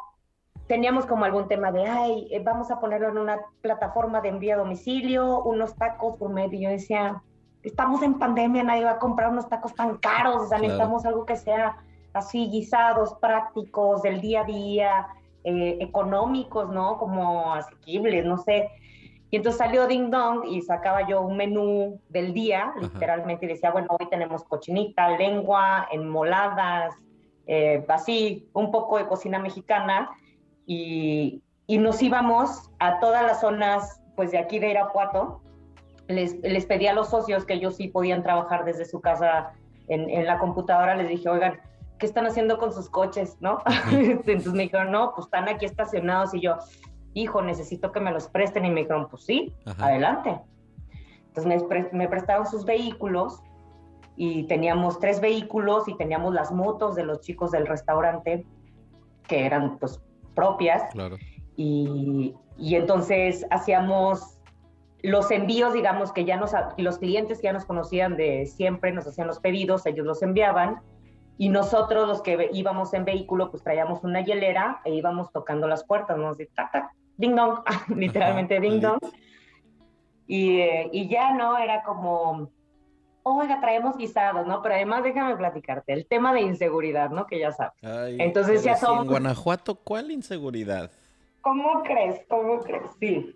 [0.68, 4.56] teníamos como algún tema de, ay, eh, vamos a ponerlo en una plataforma de envío
[4.56, 6.62] a domicilio, unos tacos por medio.
[6.62, 7.22] Yo decía,
[7.64, 11.26] estamos en pandemia, nadie va a comprar unos tacos tan caros, o sea, necesitamos algo
[11.26, 11.78] que sea
[12.14, 15.08] así guisados, prácticos, del día a día,
[15.44, 16.98] eh, económicos, ¿no?
[16.98, 18.70] Como asequibles, no sé.
[19.32, 23.72] Y entonces salió Ding Dong y sacaba yo un menú del día, literalmente, y decía,
[23.72, 26.94] bueno, hoy tenemos cochinita, lengua, enmoladas,
[27.48, 30.12] eh, así, un poco de cocina mexicana
[30.66, 35.42] y, nos íbamos a todas las zonas pues de aquí de Irapuato.
[36.08, 39.54] Les, les pedí a los socios que ellos sí podían trabajar desde su casa
[39.88, 41.60] en, la computadora, les dije, oigan,
[41.98, 43.38] ¿qué están haciendo con sus coches?
[43.40, 43.60] ¿No?
[43.92, 46.58] Entonces me dijeron, no, pues están aquí estacionados y yo,
[47.14, 50.40] hijo, necesito que me los presten y me dijeron, pues sí, adelante.
[51.28, 53.42] Entonces me, me, prestaron sus vehículos
[54.16, 58.46] y teníamos tres vehículos y teníamos las motos de los chicos del restaurante
[59.28, 60.00] que eran pues
[60.34, 60.84] propias.
[61.56, 64.40] Y, y, entonces hacíamos
[65.04, 69.06] los envíos, digamos que ya nos, los clientes que ya nos conocían de siempre, nos
[69.06, 70.82] hacían los pedidos, ellos los enviaban.
[71.38, 75.84] Y nosotros, los que íbamos en vehículo, pues traíamos una hielera e íbamos tocando las
[75.84, 76.34] puertas, ¿no?
[76.36, 77.60] De tac, ding dong,
[77.96, 79.00] literalmente ding dong.
[80.28, 81.58] Y, y, ya, ¿no?
[81.58, 82.50] Era como,
[83.24, 84.62] oiga, traemos guisados, ¿no?
[84.62, 87.26] Pero además déjame platicarte, el tema de inseguridad, ¿no?
[87.26, 87.74] Que ya sabes.
[88.20, 89.06] Entonces ya somos...
[89.06, 90.92] En Guanajuato, ¿cuál inseguridad?
[91.42, 92.22] ¿Cómo crees?
[92.30, 92.90] ¿Cómo crees?
[93.00, 93.36] Sí.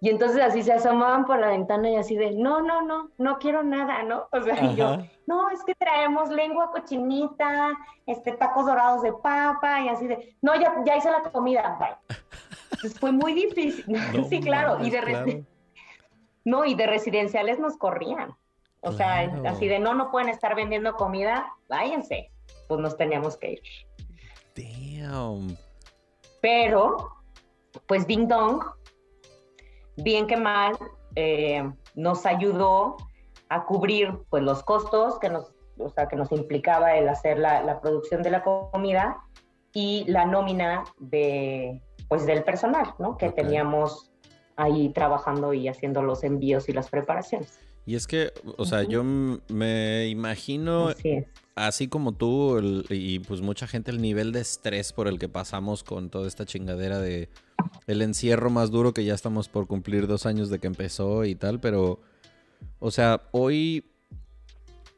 [0.00, 3.38] Y entonces así se asomaban por la ventana y así de, no, no, no, no
[3.38, 4.28] quiero nada, ¿no?
[4.30, 7.70] O sea, y yo, no, es que traemos lengua cochinita,
[8.06, 12.16] este, tacos dorados de papa y así de, no, ya, ya hice la comida, bye.
[12.72, 13.86] Entonces fue muy difícil.
[14.28, 14.84] sí, claro.
[14.84, 15.44] y de
[16.44, 18.36] no, y de residenciales nos corrían.
[18.86, 22.30] O sea, así de, no, no pueden estar vendiendo comida, váyanse.
[22.68, 23.62] Pues nos teníamos que ir.
[24.54, 25.56] Damn.
[26.40, 27.10] Pero,
[27.86, 28.62] pues Ding Dong
[29.96, 30.76] bien que mal,
[31.14, 32.96] eh, nos ayudó
[33.48, 37.80] a cubrir pues, los costos que nos, o sea, que nos implicaba el hacer la,
[37.80, 39.18] producción de la comida
[39.72, 43.16] y la nómina de, pues, del personal ¿no?
[43.16, 44.12] que teníamos
[44.56, 47.58] ahí trabajando y haciendo los envíos y las preparaciones.
[47.86, 50.90] Y es que, o sea, yo me imagino,
[51.54, 55.84] así, como tú y pues mucha gente, el nivel de estrés por el que pasamos
[55.84, 57.28] con toda esta chingadera de
[57.86, 61.36] el encierro más duro que ya estamos por cumplir dos años de que empezó y
[61.36, 62.00] tal, pero,
[62.80, 63.84] o sea, hoy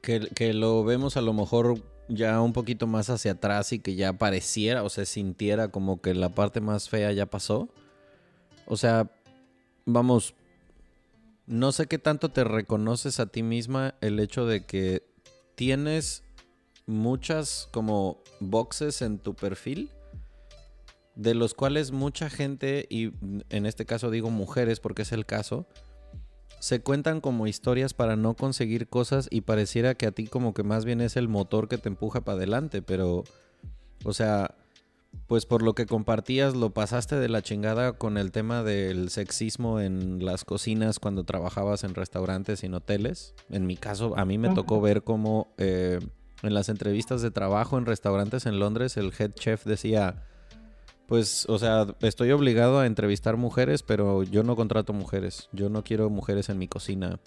[0.00, 4.14] que, lo vemos a lo mejor ya un poquito más hacia atrás y que ya
[4.14, 7.68] pareciera o se sintiera como que la parte más fea ya pasó.
[8.66, 9.10] O sea,
[9.84, 10.34] vamos,
[11.48, 15.02] no sé qué tanto te reconoces a ti misma el hecho de que
[15.54, 16.22] tienes
[16.86, 19.90] muchas como boxes en tu perfil
[21.14, 23.10] de los cuales mucha gente, y
[23.50, 25.66] en este caso digo mujeres porque es el caso,
[26.60, 30.62] se cuentan como historias para no conseguir cosas y pareciera que a ti como que
[30.62, 33.24] más bien es el motor que te empuja para adelante, pero,
[34.04, 34.54] o sea,
[35.26, 39.80] pues por lo que compartías, lo pasaste de la chingada con el tema del sexismo
[39.80, 43.34] en las cocinas cuando trabajabas en restaurantes y en hoteles.
[43.50, 45.98] En mi caso, a mí me tocó ver cómo eh,
[46.42, 50.24] en las entrevistas de trabajo en restaurantes en Londres el head chef decía
[51.08, 55.48] pues, o sea, estoy obligado a entrevistar mujeres, pero yo no contrato mujeres.
[55.52, 57.18] Yo no quiero mujeres en mi cocina.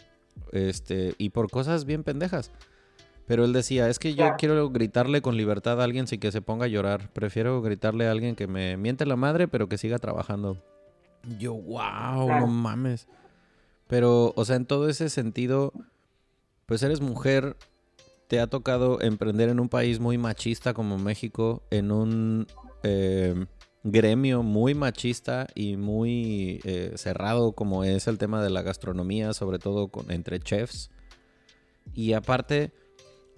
[0.52, 2.52] Este, y por cosas bien pendejas.
[3.32, 6.42] Pero él decía, es que yo quiero gritarle con libertad a alguien sin que se
[6.42, 7.10] ponga a llorar.
[7.14, 10.58] Prefiero gritarle a alguien que me miente la madre, pero que siga trabajando.
[11.40, 13.08] Yo, wow, no mames.
[13.88, 15.72] Pero, o sea, en todo ese sentido,
[16.66, 17.56] pues eres mujer,
[18.28, 22.48] te ha tocado emprender en un país muy machista como México, en un...
[22.84, 23.46] Eh,
[23.86, 29.58] gremio muy machista y muy eh, cerrado como es el tema de la gastronomía, sobre
[29.58, 30.92] todo con, entre chefs.
[31.94, 32.74] Y aparte,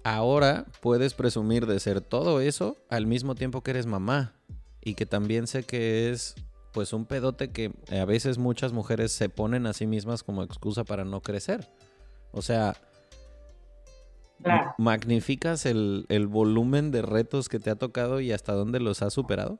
[0.04, 4.34] ahora puedes presumir de ser todo eso al mismo tiempo que eres mamá.
[4.80, 6.34] Y que también sé que es
[6.72, 10.84] pues un pedote que a veces muchas mujeres se ponen a sí mismas como excusa
[10.84, 11.68] para no crecer.
[12.32, 12.76] O sea,
[14.76, 19.14] ¿magnificas el, el volumen de retos que te ha tocado y hasta dónde los has
[19.14, 19.58] superado?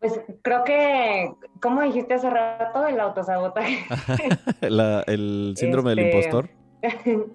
[0.00, 3.84] Pues creo que, como dijiste hace rato, el autosabotaje.
[4.60, 6.50] el síndrome del este, impostor.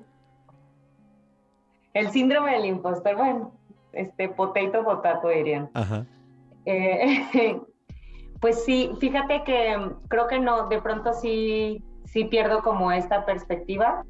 [1.94, 3.52] el síndrome del impostor, bueno,
[3.92, 5.70] este potato potato dirían.
[5.74, 6.06] Ajá.
[6.66, 7.60] Eh,
[8.40, 9.76] pues sí, fíjate que
[10.08, 14.06] creo que no, de pronto sí, sí pierdo como esta perspectiva.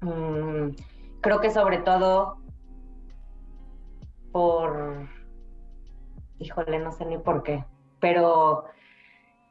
[0.00, 0.70] Mm,
[1.20, 2.38] creo que sobre todo
[4.32, 5.08] por
[6.38, 7.64] híjole, no sé ni por qué,
[8.00, 8.64] pero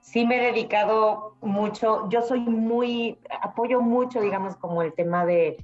[0.01, 5.57] sí me he dedicado mucho, yo soy muy, apoyo mucho, digamos, como el tema de,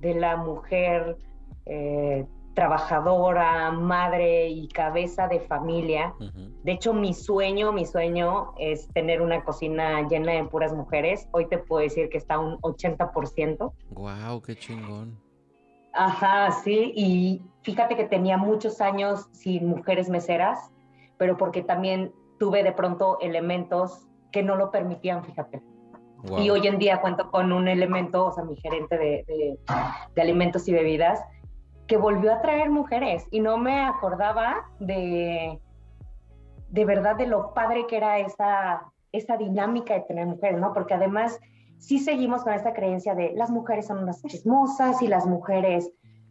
[0.00, 1.16] la mujer
[1.64, 6.14] eh, trabajadora, madre y cabeza de familia.
[6.62, 11.28] De hecho, mi sueño, mi sueño es tener una cocina llena de puras mujeres.
[11.32, 13.72] Hoy te puedo decir que está un 80%.
[13.90, 14.42] ¡Wow!
[14.42, 15.18] ¡Qué chingón!
[15.94, 20.70] Ajá, sí, y fíjate que tenía muchos años sin mujeres meseras,
[21.16, 25.62] pero porque también tuve de pronto elementos que no lo permitían, fíjate.
[26.38, 29.58] Y hoy en día cuento con un elemento, o sea, mi gerente de,
[30.16, 31.20] alimentos y bebidas,
[31.86, 35.60] que volvió a traer mujeres y no me acordaba de,
[36.70, 40.72] de verdad de lo padre que era esa, esa dinámica de tener mujeres, ¿no?
[40.72, 41.38] Porque además
[41.78, 45.90] sí seguimos con esta creencia de las mujeres son unas chismosas y las mujeres...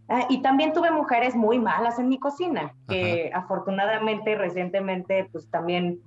[0.10, 6.02] Ah, y también tuve mujeres muy malas en mi cocina, que afortunadamente recientemente, pues también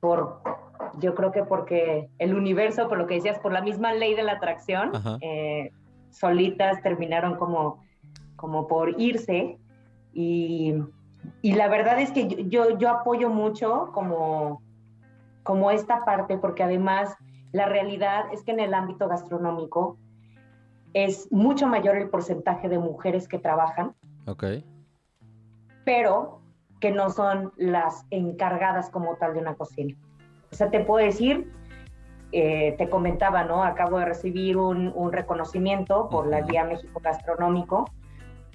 [0.00, 0.40] por,
[0.98, 4.22] yo creo que porque el universo, por lo que decías, por la misma ley de
[4.22, 4.90] la atracción,
[5.20, 5.70] eh,
[6.10, 7.82] solitas terminaron como,
[8.36, 9.58] como por irse.
[10.14, 10.74] Y,
[11.42, 14.62] y la verdad es que yo, yo, apoyo mucho como,
[15.42, 17.14] como esta parte, porque además
[17.52, 19.98] la realidad es que en el ámbito gastronómico
[20.94, 23.94] es mucho mayor el porcentaje de mujeres que trabajan.
[24.26, 24.44] Ok.
[25.84, 26.40] Pero
[26.80, 29.96] que no son las encargadas como tal de una cocina.
[30.50, 31.50] O sea, te puedo decir,
[32.32, 33.62] eh, te comentaba, ¿no?
[33.62, 37.90] Acabo de recibir un, reconocimiento por la Guía México Gastronómico.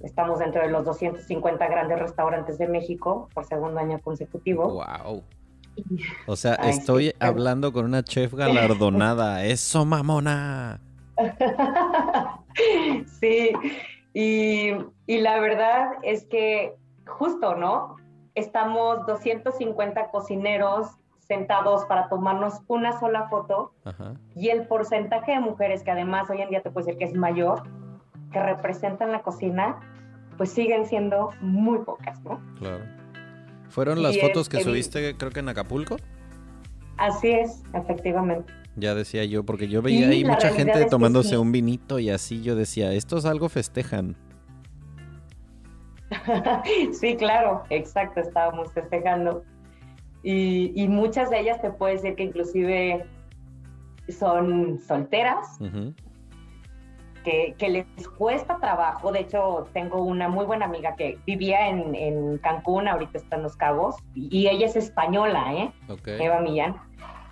[0.02, 4.74] Estamos dentro de los 250 grandes restaurantes de México por segundo año consecutivo.
[4.74, 5.24] ¡Wow!
[6.28, 9.44] O sea, estoy hablando con una chef galardonada.
[9.46, 10.82] ¡Eso, mamona!
[13.20, 13.51] sí,
[14.13, 14.72] y,
[15.05, 17.95] y la verdad es que justo, ¿no?
[18.36, 20.97] Estamos 250 cocineros
[21.28, 23.74] sentados para tomarnos una sola foto
[24.36, 27.13] y el porcentaje de mujeres que además hoy en día te puedo decir que es
[27.13, 27.63] mayor,
[28.32, 29.80] que representan la cocina,
[30.38, 32.39] pues siguen siendo muy pocas, ¿no?
[32.59, 32.86] Claro.
[33.70, 35.97] ¿Fueron las fotos que subiste creo que en Acapulco?
[36.97, 38.53] Así es, efectivamente.
[38.78, 42.56] Ya decía yo, porque yo veía ahí mucha gente tomándose un vinito y así yo
[42.56, 44.16] decía, estos algo festejan.
[46.94, 49.44] sí, claro, exacto, estábamos festejando.
[50.22, 53.06] Y, muchas de ellas te puedo decir que inclusive
[54.10, 55.58] son solteras,
[57.24, 59.12] que, les cuesta trabajo.
[59.12, 63.56] De hecho, tengo una muy buena amiga que vivía en, Cancún, ahorita está en Los
[63.56, 65.72] Cabos, y, ella es española, ¿eh?
[66.06, 66.76] Eva Millán.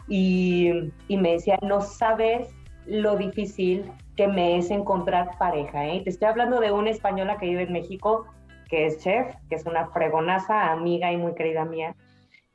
[0.07, 2.49] Y, y, me decía, no sabes
[2.85, 6.01] lo difícil que me es encontrar pareja, ¿eh?
[6.03, 8.25] Te estoy hablando de una española que vive en México,
[8.69, 11.95] que es chef, que es una fregonaza, amiga y muy querida mía,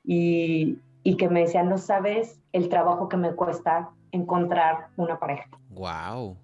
[0.04, 5.48] y, y que me decía, no sabes el trabajo que me cuesta encontrar una pareja.
[5.70, 6.36] Wow.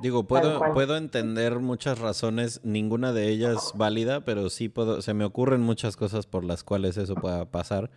[0.00, 5.24] Digo, puedo, puedo entender muchas razones, ninguna de ellas válida, pero sí puedo, se me
[5.24, 7.90] ocurren muchas cosas por las cuales eso pueda pasar.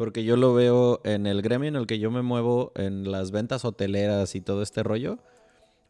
[0.00, 3.32] Porque yo lo veo en el gremio en el que yo me muevo, en las
[3.32, 5.18] ventas hoteleras y todo este rollo.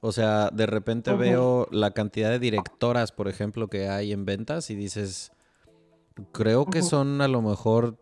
[0.01, 4.69] O sea, de repente veo la cantidad de directoras, por ejemplo, que hay en ventas
[4.71, 5.31] y dices,
[6.33, 7.99] creo que son a lo mejor,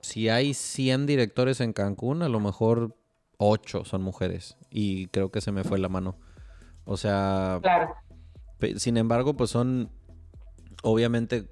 [0.00, 2.96] si hay 100 directores en Cancún, a lo mejor
[3.36, 4.56] 8 son mujeres.
[4.70, 6.16] Y creo que se me fue la mano.
[6.84, 7.94] O sea, claro.
[8.74, 9.88] sin embargo, pues son,
[10.82, 11.48] obviamente,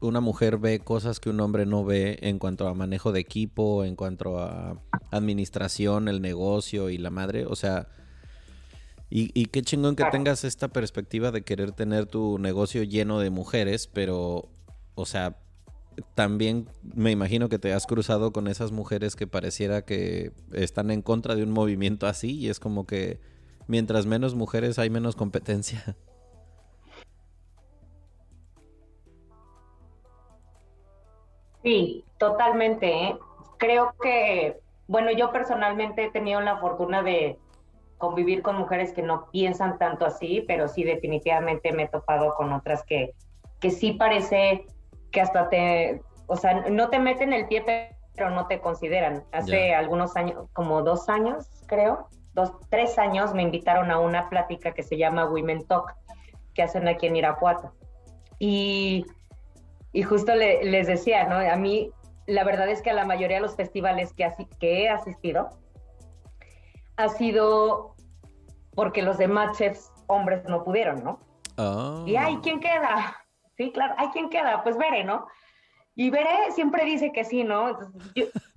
[0.00, 3.84] una mujer ve cosas que un hombre no ve en cuanto a manejo de equipo,
[3.84, 7.46] en cuanto a administración, el negocio y la madre.
[7.46, 7.88] O sea,
[9.08, 13.86] y, qué chingón que tengas esta perspectiva de querer tener tu negocio lleno de mujeres,
[13.86, 14.50] pero,
[14.94, 15.38] o sea,
[16.14, 21.02] también me imagino que te has cruzado con esas mujeres que pareciera que están en
[21.02, 23.20] contra de un movimiento así y es como que
[23.68, 25.96] mientras menos mujeres hay menos competencia.
[31.66, 32.86] Sí, totalmente.
[32.86, 33.18] ¿eh?
[33.58, 37.40] Creo que, bueno, yo personalmente he tenido la fortuna de
[37.98, 42.52] convivir con mujeres que no piensan tanto así, pero sí definitivamente me he topado con
[42.52, 43.14] otras que,
[43.58, 44.64] que sí parece
[45.10, 47.64] que hasta te, o sea, no te meten el pie,
[48.14, 49.24] pero no te consideran.
[49.32, 54.72] Hace algunos años, como dos años, creo, dos, tres años, me invitaron a una plática
[54.72, 55.96] que se llama Women Talk,
[56.54, 57.72] que hacen aquí en Irapuato.
[58.38, 59.04] Y,
[59.96, 61.36] y justo les decía, ¿no?
[61.36, 61.90] A mí,
[62.26, 64.30] la verdad es que a la mayoría de los festivales que,
[64.60, 65.48] que he asistido,
[66.98, 67.94] ha sido
[68.74, 71.18] porque los demás chefs hombres no pudieron, ¿no?
[72.06, 73.16] Y ay, ¿quién queda?
[73.56, 74.62] Sí, claro, ay, ¿quién queda?
[74.62, 75.26] Pues Veré, ¿no?
[75.94, 77.78] Y Veré siempre dice que sí, ¿no?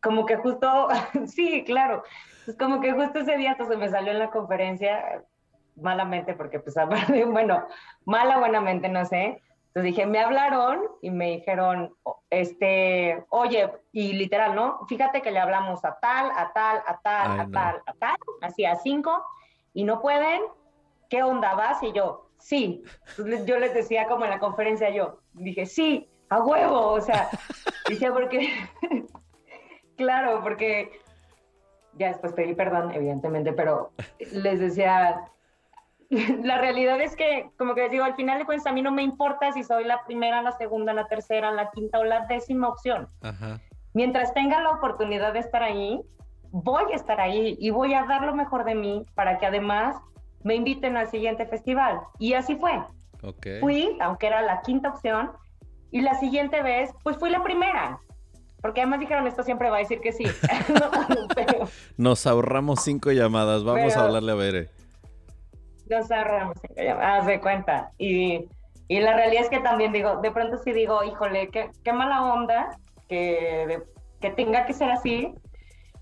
[0.03, 0.89] como que justo,
[1.25, 2.03] sí, claro.
[2.47, 5.23] Es como que justo ese día hasta se me salió en la conferencia
[5.77, 6.75] malamente, porque pues
[7.31, 7.65] bueno,
[8.03, 9.41] mala buenamente, no sé.
[9.79, 11.95] Entonces dije, me hablaron y me dijeron,
[12.29, 14.85] este, oye, y literal, ¿no?
[14.89, 18.65] Fíjate que le hablamos a tal, a tal, a tal, a tal, a tal, así
[18.65, 19.23] a cinco,
[19.73, 20.41] y no pueden,
[21.09, 21.81] ¿qué onda vas?
[21.81, 22.83] Y yo, sí.
[23.45, 27.29] yo les decía como en la conferencia, yo dije, sí, a huevo, o sea,
[27.87, 28.49] dije, porque,
[29.95, 30.91] claro, porque
[31.93, 35.31] ya después pedí perdón, evidentemente, pero les decía,
[36.43, 38.91] la realidad es que, como que les digo, al final de cuentas a mí no
[38.91, 42.67] me importa si soy la primera, la segunda, la tercera, la quinta o la décima
[42.67, 43.07] opción.
[43.93, 46.01] Mientras tenga la oportunidad de estar ahí,
[46.51, 49.97] voy a estar ahí y voy a dar lo mejor de mí para que además
[50.43, 51.99] me inviten al siguiente festival.
[52.17, 52.81] Y así fue.
[53.59, 55.31] Fui, aunque era la quinta opción,
[55.91, 57.99] y la siguiente vez, pues fui la primera.
[58.61, 60.23] Porque además dijeron, esto siempre va a decir que sí.
[61.97, 64.78] Nos ahorramos cinco llamadas, vamos a hablarle a Bere
[65.91, 66.57] ahorramos
[67.01, 67.91] haz de cuenta.
[67.97, 68.45] Y,
[68.87, 72.33] y, la realidad es que también digo, de pronto sí digo, híjole, qué, qué mala
[72.33, 72.77] onda
[73.07, 73.81] que,
[74.19, 75.33] que tenga que ser así,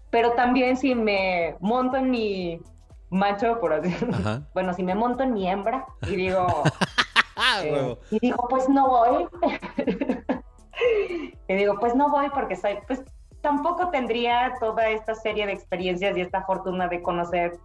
[0.10, 2.62] pero también si me monto en mi
[3.10, 6.46] macho, por así decirlo, bueno, si me monto en mi hembra y digo,
[7.64, 9.28] eh, y digo, pues no voy,
[11.48, 13.04] y digo, pues no voy porque soy, pues
[13.42, 17.58] tampoco tendría toda esta serie de experiencias y esta fortuna de conocer,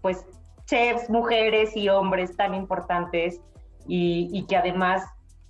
[0.00, 0.24] pues,
[0.68, 3.40] chefs, mujeres y hombres tan importantes
[3.86, 5.02] y, que además,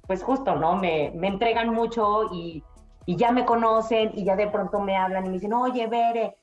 [0.07, 0.77] pues justo, ¿no?
[0.77, 2.63] Me, me entregan mucho y,
[3.05, 6.37] y, ya me conocen y ya de pronto me hablan y me dicen, oye, Bere,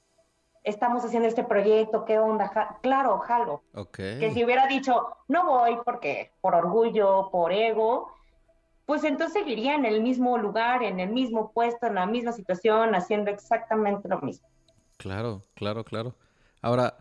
[0.66, 2.78] estamos haciendo este proyecto, ¿qué onda?
[2.82, 3.64] claro, jalo.
[3.94, 8.12] Que si hubiera dicho, no voy porque por orgullo, por ego,
[8.86, 12.94] pues entonces seguiría en el mismo lugar, en el mismo puesto, en la misma situación,
[12.94, 14.48] haciendo exactamente lo mismo.
[14.98, 16.16] Claro, claro, claro.
[16.62, 16.98] Ahora,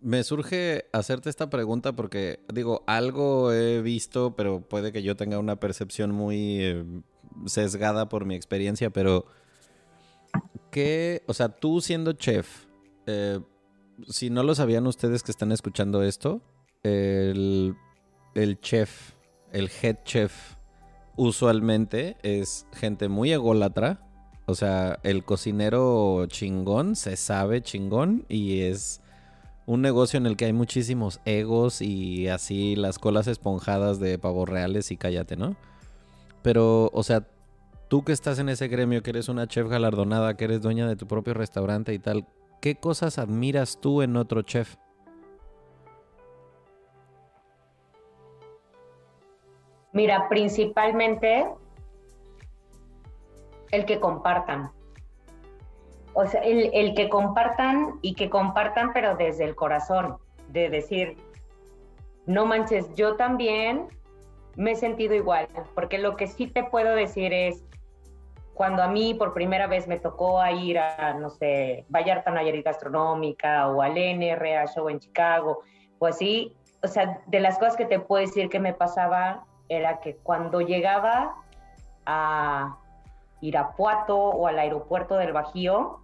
[0.00, 5.38] me surge hacerte esta pregunta porque, digo, algo he visto, pero puede que yo tenga
[5.38, 6.84] una percepción muy eh,
[7.46, 9.26] sesgada por mi experiencia, pero
[10.70, 12.66] ¿qué, o sea, tú siendo chef,
[13.06, 13.40] eh,
[14.06, 16.40] si no lo sabían ustedes que están escuchando esto,
[16.82, 17.74] el,
[18.34, 19.12] el chef,
[19.52, 20.56] el head chef,
[21.16, 24.04] usualmente es gente muy ególatra.
[24.46, 29.02] O sea, el cocinero chingón se sabe chingón y es
[29.68, 34.48] un negocio en el que hay muchísimos egos y así las colas esponjadas de pavos
[34.48, 35.56] reales y cállate, ¿no?
[36.40, 37.26] Pero, o sea,
[37.88, 40.96] tú que estás en ese gremio, que eres una chef galardonada, que eres dueña de
[40.96, 42.26] tu propio restaurante y tal,
[42.62, 44.76] ¿qué cosas admiras tú en otro chef?
[49.92, 51.46] Mira, principalmente
[53.70, 54.77] el que compartan.
[56.20, 60.16] O sea, el, que compartan y que compartan, pero desde el corazón,
[60.48, 61.16] de decir,
[62.26, 63.86] no manches, yo también
[64.56, 65.46] me he sentido igual,
[65.76, 67.64] porque lo que sí te puedo decir es,
[68.54, 73.68] cuando a mí por primera vez me tocó ir a, no sé, Vallarta Nayarit Gastronómica
[73.68, 75.60] o al NRA Show en Chicago,
[76.00, 76.52] o así,
[76.82, 80.62] o sea, de las cosas que te puedo decir que me pasaba era que cuando
[80.62, 81.36] llegaba
[82.06, 82.76] a
[83.40, 86.00] Irapuato o al aeropuerto del Bajío,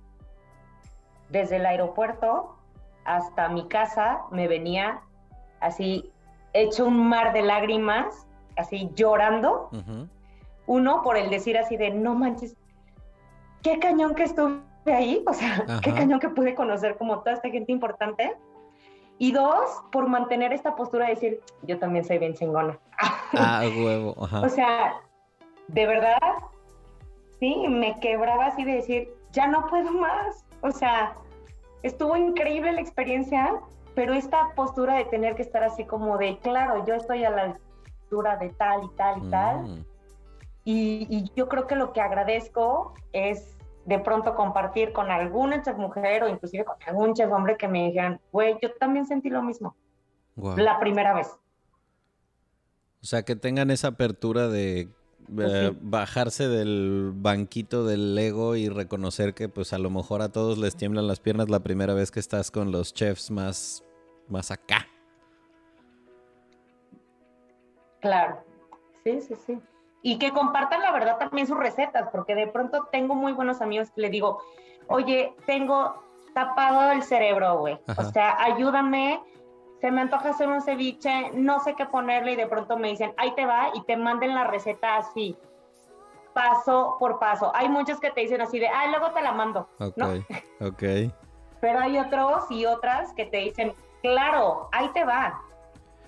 [1.30, 2.56] desde el aeropuerto
[3.04, 5.00] hasta mi casa me venía
[5.60, 6.10] así
[6.52, 9.70] hecho un mar de lágrimas, así llorando.
[10.66, 12.56] Uno por el decir así de, no manches,
[13.62, 17.50] qué cañón que estuve ahí, o sea, qué cañón que pude conocer como toda esta
[17.50, 18.36] gente importante.
[19.18, 22.78] Y dos, por mantener esta postura de decir, yo también soy bien chingona.
[23.36, 24.14] Ah, huevo.
[24.16, 24.94] O sea,
[25.66, 26.18] de verdad,
[27.40, 30.43] sí, me quebraba así de decir, ya no puedo más.
[30.64, 31.14] O sea,
[31.82, 33.60] estuvo increíble la experiencia,
[33.94, 37.42] pero esta postura de tener que estar así como de, claro, yo estoy a la
[38.02, 39.62] altura de tal y tal y tal.
[39.62, 39.84] Mm.
[40.64, 45.76] Y, y yo creo que lo que agradezco es de pronto compartir con alguna chef
[45.76, 49.42] mujer o inclusive con algún chef hombre que me dijeran, güey, yo también sentí lo
[49.42, 49.76] mismo.
[50.36, 51.28] La primera vez.
[53.02, 54.88] O sea, que tengan esa apertura de
[55.38, 60.58] eh, bajarse del banquito del ego y reconocer que pues a lo mejor a todos
[60.58, 63.84] les tiemblan las piernas la primera vez que estás con los chefs más,
[64.28, 64.86] más acá.
[68.00, 68.44] Claro,
[69.04, 69.58] sí, sí, sí
[70.06, 73.90] y que compartan la verdad también sus recetas, porque de pronto tengo muy buenos amigos
[73.90, 74.42] que le digo,
[74.86, 75.94] oye, tengo
[76.34, 77.78] tapado el cerebro, güey.
[77.96, 79.18] O sea, ayúdame,
[79.84, 83.12] se me antoja hacer un ceviche, no sé qué ponerle y de pronto me dicen,
[83.18, 85.36] ahí te va y te manden la receta así,
[86.32, 87.52] paso por paso.
[87.54, 89.68] Hay muchos que te dicen así de, ah, luego te la mando.
[89.80, 89.98] Ok,
[90.62, 90.82] ok.
[91.60, 95.42] Pero hay otros y otras que te dicen, claro, ahí te va.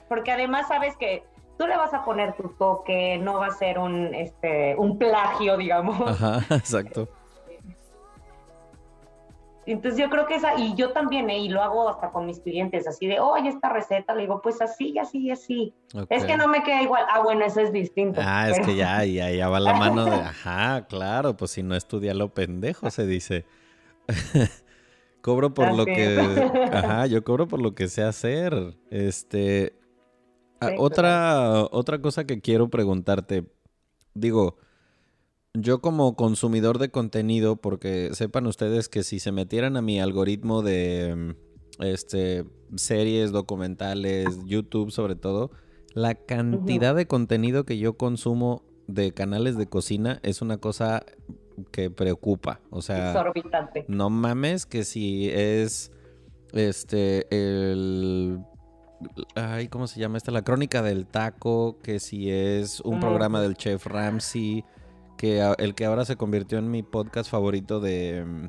[0.08, 1.26] Porque además sabes que
[1.58, 5.58] tú le vas a poner tu toque, no va a ser un, este, un plagio,
[5.58, 6.00] digamos.
[6.00, 7.08] Ajá, exacto.
[9.66, 11.38] Entonces yo creo que esa, y yo también, ¿eh?
[11.38, 14.62] y lo hago hasta con mis clientes, así de, oye, esta receta, le digo, pues
[14.62, 15.74] así, así, así.
[16.08, 17.04] Es que no me queda igual.
[17.10, 18.20] Ah, bueno, eso es distinto.
[18.22, 21.74] Ah, es que ya, ya, ya va la mano de, ajá, claro, pues si no
[21.74, 23.44] estudia lo pendejo, se dice.
[25.20, 28.76] cobro por lo que, ajá, yo cobro por lo que sé hacer.
[28.90, 29.74] Este,
[30.60, 33.44] Ah, otra, otra cosa que quiero preguntarte,
[34.14, 34.56] digo,
[35.60, 40.62] yo como consumidor de contenido, porque sepan ustedes que si se metieran a mi algoritmo
[40.62, 41.36] de
[41.80, 42.44] este,
[42.74, 45.50] series, documentales, YouTube sobre todo,
[45.94, 51.04] la cantidad de contenido que yo consumo de canales de cocina es una cosa
[51.70, 52.60] que preocupa.
[52.70, 53.14] O sea,
[53.88, 55.90] no mames que si es
[56.52, 58.40] este el
[59.34, 60.32] ay, ¿cómo se llama esta?
[60.32, 64.64] La crónica del taco, que si es un programa del chef Ramsey,
[65.16, 68.48] que el que ahora se convirtió en mi podcast favorito de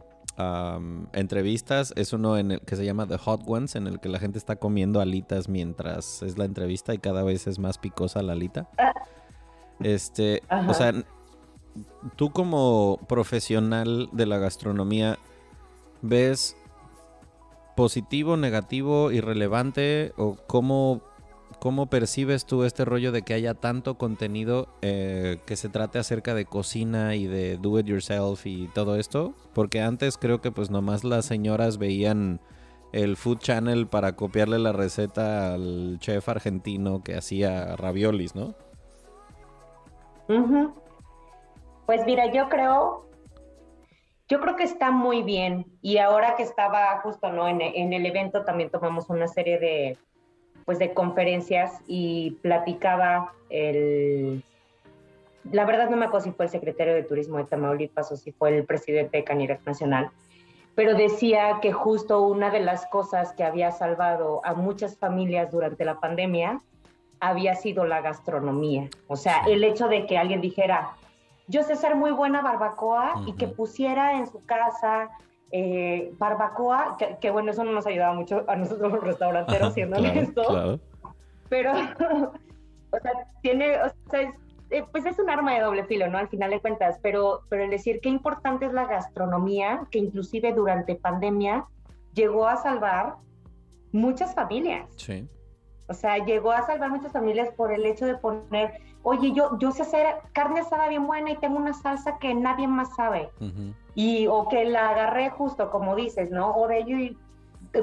[1.13, 1.93] entrevistas.
[1.95, 4.37] Es uno en el que se llama The Hot Ones, en el que la gente
[4.37, 8.69] está comiendo alitas mientras es la entrevista y cada vez es más picosa la alita.
[9.79, 10.93] Este, o sea,
[12.15, 15.17] tú como profesional de la gastronomía,
[16.01, 16.55] ¿ves
[17.75, 20.13] positivo, negativo, irrelevante?
[20.17, 21.01] ¿O cómo,
[21.59, 26.33] cómo percibes tú este rollo de que haya tanto contenido eh, que se trate acerca
[26.33, 29.33] de cocina y de do it yourself y todo esto?
[29.53, 32.39] Porque antes creo que pues nomás las señoras veían
[32.93, 38.55] el Food Channel para copiarle la receta al chef argentino que hacía raviolis, ¿no?
[41.85, 43.09] Pues mira, yo creo,
[44.27, 45.65] yo creo que está muy bien.
[45.81, 47.47] Y ahora que estaba justo ¿no?
[47.47, 49.97] en, el evento también tomamos una serie de,
[50.67, 54.43] pues, de conferencias y platicaba el,
[55.49, 58.33] la verdad no me acuerdo si fue el secretario de Turismo de Tamaulipas o si
[58.33, 60.11] fue el presidente de Canirac Nacional,
[60.75, 65.85] pero decía que justo una de las cosas que había salvado a muchas familias durante
[65.85, 66.61] la pandemia
[67.21, 68.89] había sido la gastronomía.
[69.07, 70.97] O sea, el hecho de que alguien dijera,
[71.47, 75.11] yo sé ser muy buena barbacoa y que pusiera en su casa
[75.51, 80.79] eh, barbacoa, que, bueno, eso no nos ayudaba mucho a nosotros los restauranteros, siendo honesto.
[81.49, 81.71] Pero,
[82.91, 84.33] o sea, tiene, o sea,
[84.69, 86.17] eh, pues es un arma de doble filo, ¿no?
[86.17, 90.53] Al final de cuentas, pero, pero el decir qué importante es la gastronomía, que inclusive
[90.53, 91.65] durante pandemia
[92.13, 93.15] llegó a salvar
[93.91, 94.89] muchas familias.
[94.97, 95.27] Sí.
[95.87, 99.71] O sea, llegó a salvar muchas familias por el hecho de poner oye, yo, yo
[99.71, 103.29] sé hacer carne asada bien buena y tengo una salsa que nadie más sabe.
[103.95, 106.51] Y, o que la agarré justo, como dices, ¿no?
[106.51, 107.15] O de,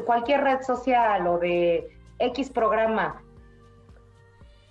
[0.04, 3.22] cualquier red social o de X programa.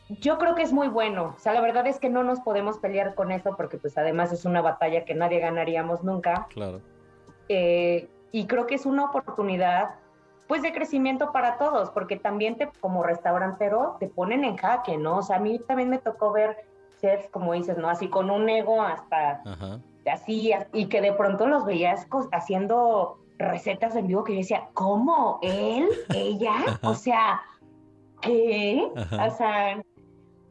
[0.10, 1.34] Yo creo que es muy bueno.
[1.36, 4.32] O sea, la verdad es que no nos podemos pelear con eso porque pues además
[4.32, 6.46] es una batalla que nadie ganaríamos nunca.
[6.52, 6.82] Claro.
[7.50, 9.96] Eh, y creo que es una oportunidad
[10.48, 15.18] pues de crecimiento para todos, porque también te, como restaurantero te ponen en jaque, ¿no?
[15.18, 16.66] O sea, a mí también me tocó ver
[17.02, 17.90] chefs, como dices, ¿no?
[17.90, 19.42] Así con un ego hasta
[20.12, 25.40] así, y que de pronto los veías haciendo recetas en vivo que yo decía, ¿cómo?
[25.42, 25.88] ¿Él?
[26.14, 26.54] ¿Ella?
[26.84, 27.42] O sea,
[28.22, 28.88] ¿qué?
[28.96, 29.82] O sea,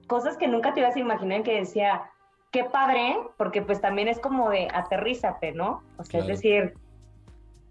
[0.07, 2.11] cosas que nunca te ibas a imaginar que decía,
[2.51, 5.82] qué padre, porque pues también es como de aterrízate, ¿no?
[5.97, 6.74] O sea, es decir,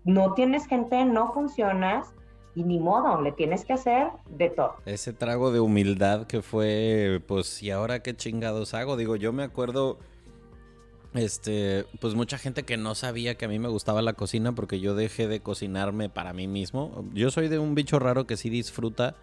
[0.03, 2.13] no tienes gente, no funcionas
[2.55, 4.75] y ni modo, le tienes que hacer de todo.
[4.85, 8.97] Ese trago de humildad que fue, pues, ¿y ahora qué chingados hago?
[8.97, 9.99] Digo, yo me acuerdo,
[11.13, 14.79] este, pues mucha gente que no sabía que a mí me gustaba la cocina porque
[14.79, 17.05] yo dejé de cocinarme para mí mismo.
[17.13, 19.15] Yo soy de un bicho raro que sí disfruta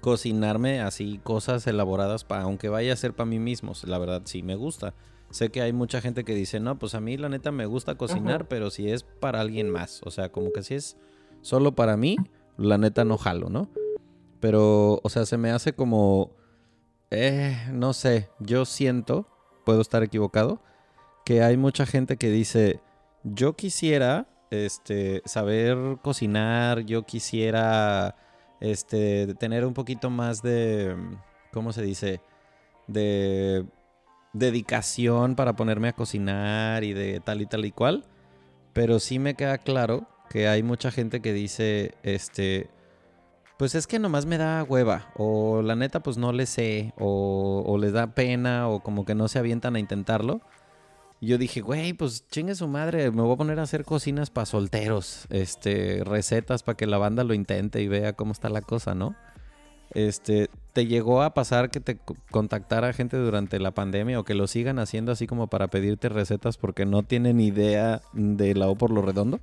[0.00, 4.54] cocinarme así cosas elaboradas, aunque vaya a ser para mí mismo, la verdad sí me
[4.54, 4.94] gusta.
[5.30, 7.96] Sé que hay mucha gente que dice, no, pues a mí la neta me gusta
[7.96, 10.96] cocinar, pero si es para alguien más, o sea, como que si es
[11.42, 12.16] solo para mí,
[12.56, 13.68] la neta no jalo, ¿no?
[14.40, 16.30] Pero, o sea, se me hace como,
[17.10, 19.26] eh, no sé, yo siento,
[19.64, 20.62] puedo estar equivocado,
[21.26, 22.80] que hay mucha gente que dice,
[23.22, 28.16] yo quisiera, este, saber cocinar, yo quisiera,
[28.60, 30.96] este, tener un poquito más de,
[31.52, 32.22] ¿cómo se dice?
[32.86, 33.66] De
[34.38, 38.04] dedicación para ponerme a cocinar y de tal y tal y cual.
[38.72, 42.70] Pero sí me queda claro que hay mucha gente que dice, este,
[43.58, 47.76] pues es que nomás me da hueva, o la neta pues no le sé, o,
[47.80, 50.40] les da pena, o como que no se avientan a intentarlo.
[51.20, 54.30] Y yo dije, güey, pues chingue su madre, me voy a poner a hacer cocinas
[54.30, 58.60] para solteros, este, recetas para que la banda lo intente y vea cómo está la
[58.62, 59.16] cosa, ¿no?
[59.94, 61.98] Este, ¿te llegó a pasar que te
[62.30, 66.56] contactara gente durante la pandemia o que lo sigan haciendo así como para pedirte recetas
[66.56, 69.40] porque no tienen idea de la O por lo redondo?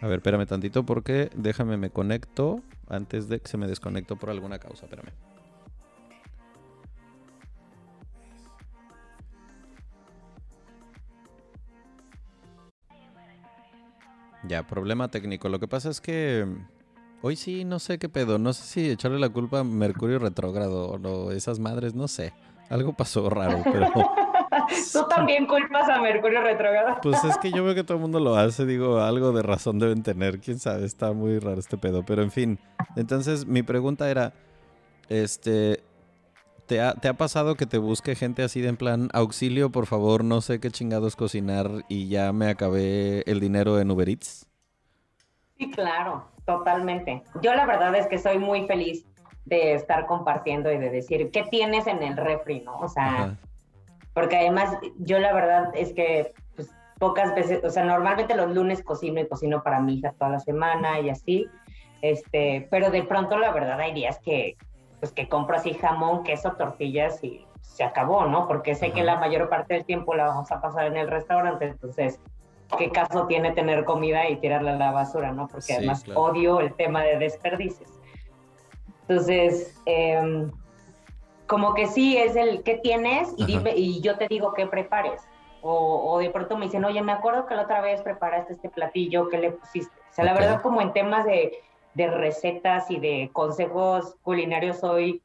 [0.00, 4.30] A ver, espérame tantito porque déjame me conecto antes de que se me desconecto por
[4.30, 5.12] alguna causa, espérame.
[14.48, 15.48] Ya, problema técnico.
[15.48, 16.46] Lo que pasa es que
[17.20, 18.38] hoy sí no sé qué pedo.
[18.38, 22.32] No sé si echarle la culpa a Mercurio retrógrado o esas madres, no sé.
[22.70, 23.90] Algo pasó raro, pero...
[24.92, 26.98] Tú también culpas a Mercurio retrógrado.
[27.02, 29.78] Pues es que yo veo que todo el mundo lo hace, digo, algo de razón
[29.78, 32.58] deben tener, quién sabe, está muy raro este pedo, pero en fin.
[32.96, 34.32] Entonces, mi pregunta era,
[35.08, 35.82] este,
[36.68, 40.42] ¿Te ha, pasado que te busque gente así de en plan, auxilio, por favor, no
[40.42, 44.46] sé qué chingados cocinar y ya me acabé el dinero en Uber Eats?
[45.56, 47.22] Sí, claro, totalmente.
[47.40, 49.06] Yo la verdad es que soy muy feliz
[49.46, 52.78] de estar compartiendo y de decir, ¿qué tienes en el refri, no?
[52.80, 53.38] O sea,
[54.12, 58.82] porque además yo la verdad es que pues, pocas veces, o sea, normalmente los lunes
[58.82, 61.46] cocino y cocino para mi hija toda la semana y así,
[62.02, 64.58] este, pero de pronto la verdad hay días que,
[65.00, 68.48] pues que compro así jamón, queso, tortillas y se acabó, ¿no?
[68.48, 71.66] Porque sé que la mayor parte del tiempo la vamos a pasar en el restaurante,
[71.66, 72.18] entonces,
[72.76, 75.46] ¿qué caso tiene tener comida y tirarla a la basura, ¿no?
[75.48, 77.90] Porque además odio el tema de desperdicios.
[79.02, 80.48] Entonces, eh,
[81.46, 85.22] como que sí es el qué tienes y, dime, y yo te digo qué prepares.
[85.60, 88.68] O, o, de pronto me dicen, oye, me acuerdo que la otra vez preparaste este
[88.68, 89.92] platillo, ¿qué le pusiste?
[90.10, 91.52] O sea, la verdad, como en temas de,
[91.98, 95.22] de, recetas y de consejos culinarios hoy,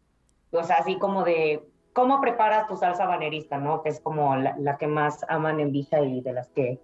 [0.52, 1.64] o sea, así como de
[1.94, 3.84] cómo preparas tu salsa banerista, ¿no?
[3.84, 6.80] Que es como la, que más aman en Vija y de las que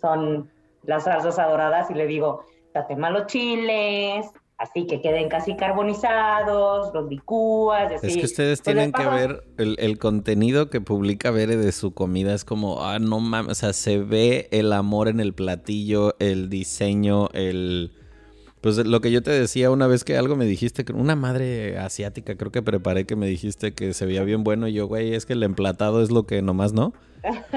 [0.00, 0.50] son
[0.84, 1.90] las salsas adoradas.
[1.90, 4.26] Y le digo, date malos chiles,
[4.58, 8.06] así que queden casi carbonizados, los licúas, así.
[8.06, 12.32] Es que ustedes pues tienen que ver el, contenido que publica Bere de su comida,
[12.32, 16.48] es como, ah, no mames, o sea, se ve el amor en el platillo, el
[16.48, 17.92] diseño, el...
[18.62, 22.36] Pues lo que yo te decía una vez que algo me dijiste, una madre asiática
[22.36, 25.26] creo que preparé que me dijiste que se veía bien bueno y yo, güey, es
[25.26, 26.92] que el emplatado es lo que nomás no.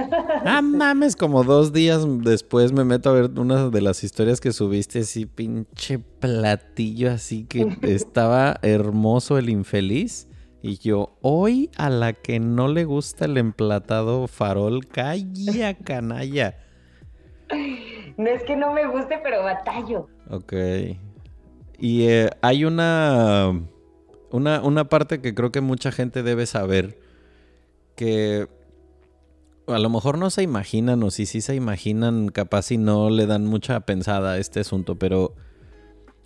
[0.45, 4.51] ah, mames, como dos días después me meto a ver una de las historias que
[4.51, 10.28] subiste, así pinche platillo, así que estaba hermoso el infeliz.
[10.64, 16.58] Y yo, hoy a la que no le gusta el emplatado farol, calla, canalla.
[18.18, 20.08] No es que no me guste, pero batallo.
[20.30, 20.53] Ok.
[21.78, 23.51] Y eh, hay una,
[24.32, 26.97] una, una parte que creo que mucha gente debe saber,
[27.95, 28.47] que
[29.67, 33.26] a lo mejor no se imaginan, o si sí se imaginan, capaz si no le
[33.26, 35.34] dan mucha pensada a este asunto, pero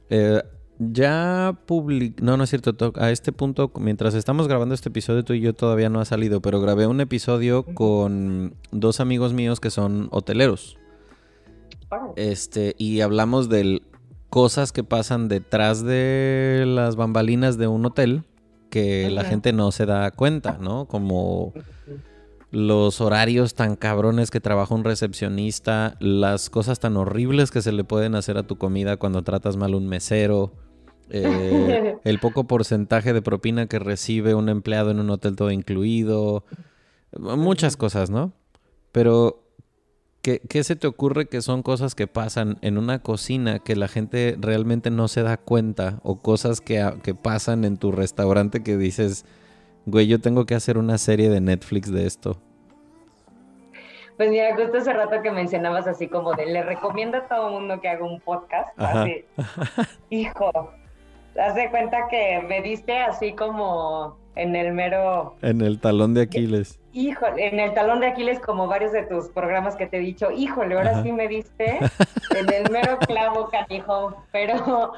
[0.10, 0.44] eh,
[0.80, 2.22] ya public...
[2.22, 5.54] No, no es cierto, a este punto, mientras estamos grabando este episodio, tú y yo
[5.54, 10.78] todavía no ha salido, pero grabé un episodio con dos amigos míos que son hoteleros.
[12.16, 13.82] Este, y hablamos de
[14.30, 18.24] cosas que pasan detrás de las bambalinas de un hotel
[18.70, 20.86] que la gente no se da cuenta, ¿no?
[20.86, 21.54] Como
[22.52, 27.84] los horarios tan cabrones que trabaja un recepcionista, las cosas tan horribles que se le
[27.84, 30.54] pueden hacer a tu comida cuando tratas mal un mesero,
[31.10, 36.44] eh, el poco porcentaje de propina que recibe un empleado en un hotel todo incluido,
[37.18, 38.34] muchas cosas, ¿no?
[38.92, 39.44] Pero,
[40.22, 43.88] ¿qué, ¿qué, se te ocurre que son cosas que pasan en una cocina que la
[43.88, 48.78] gente realmente no se da cuenta o cosas que, que pasan en tu restaurante que
[48.78, 49.26] dices
[49.90, 52.38] Güey, yo tengo que hacer una serie de Netflix de esto.
[54.18, 57.54] Pues mira, justo hace rato que mencionabas así como de, le recomiendo a todo el
[57.54, 58.70] mundo que haga un podcast.
[58.78, 59.26] Así,
[60.12, 60.52] hijo,
[61.40, 65.36] haz cuenta que me diste así como en el mero...
[65.42, 66.80] En el talón de Aquiles.
[66.92, 70.32] Híjole, en el talón de Aquiles como varios de tus programas que te he dicho,
[70.32, 71.78] híjole, ahora sí me diste
[72.36, 74.94] en el mero clavo, canijo, pero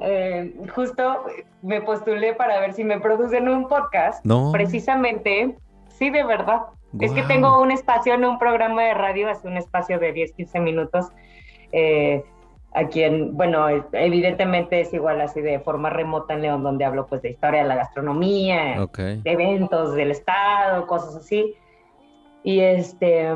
[0.00, 1.24] eh, justo
[1.62, 4.24] me postulé para ver si me producen un podcast.
[4.24, 4.50] No.
[4.52, 5.56] Precisamente,
[5.88, 6.62] sí, de verdad.
[7.00, 10.32] Es que tengo un espacio en un programa de radio, es un espacio de 10,
[10.32, 11.08] 15 minutos.
[11.72, 12.22] Eh,
[12.74, 17.20] a quien, bueno, evidentemente es igual así de forma remota en León, donde hablo pues
[17.22, 21.54] de historia de la gastronomía, de eventos del estado, cosas así.
[22.42, 23.30] Y este,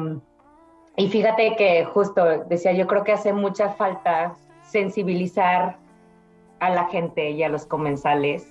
[0.97, 5.76] y fíjate que justo decía, yo creo que hace mucha falta sensibilizar
[6.59, 8.51] a la gente y a los comensales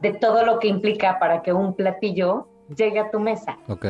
[0.00, 2.46] de todo lo que implica para que un platillo
[2.76, 3.58] llegue a tu mesa.
[3.68, 3.86] Ok.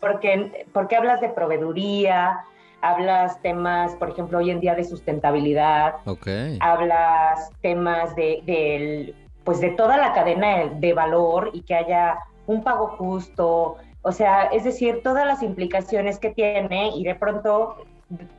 [0.00, 2.44] Porque, porque hablas de proveeduría,
[2.84, 5.94] hablas temas, por ejemplo, hoy en día de sustentabilidad.
[6.04, 6.28] Ok.
[6.60, 12.88] Hablas temas de, pues de toda la cadena de valor y que haya un pago
[12.88, 13.78] justo.
[14.02, 17.76] O sea, es decir, todas las implicaciones que tiene y de pronto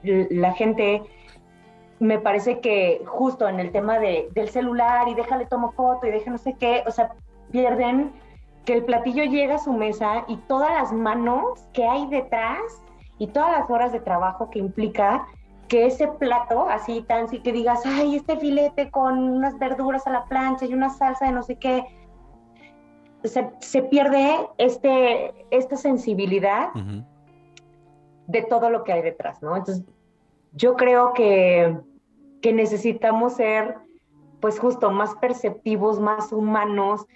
[0.04, 1.02] la gente
[2.00, 6.12] me parece que justo en el tema de, del celular y déjale tomo foto y
[6.12, 7.14] deja no sé qué, o sea,
[7.52, 8.12] pierden
[8.64, 12.60] que el platillo llega a su mesa y todas las manos que hay detrás
[13.18, 15.28] y todas las horas de trabajo que implica
[15.68, 20.12] que ese plato, así tan, si que digas, ay, este filete con unas verduras a
[20.12, 21.86] la plancha y una salsa de no sé qué,
[23.24, 26.70] se, se pierde este, esta sensibilidad
[28.28, 29.56] de todo lo que hay detrás, ¿no?
[29.56, 29.84] Entonces,
[30.54, 31.78] yo creo que,
[32.44, 33.76] necesitamos ser,
[34.40, 37.08] pues justo, más perceptivos, más humanos.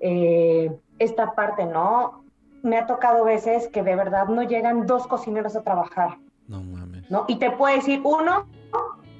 [0.00, 2.25] Eh, esta parte, ¿no?
[2.66, 6.18] Me ha tocado veces que de verdad no llegan dos cocineros a trabajar.
[6.48, 7.08] No mames.
[7.10, 7.24] ¿no?
[7.28, 8.46] Y te puedo decir uno,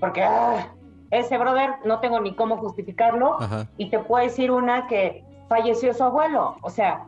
[0.01, 0.75] porque ah,
[1.11, 3.39] ese brother no tengo ni cómo justificarlo
[3.77, 7.05] y te puedo decir una que falleció su abuelo, o sea,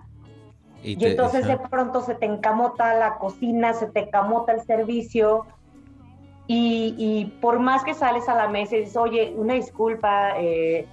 [0.83, 5.45] y, entonces de pronto se te encamota la cocina, se te encamota el servicio
[6.47, 10.87] y, por más que sales a la mesa y dices, oye, una disculpa, eh,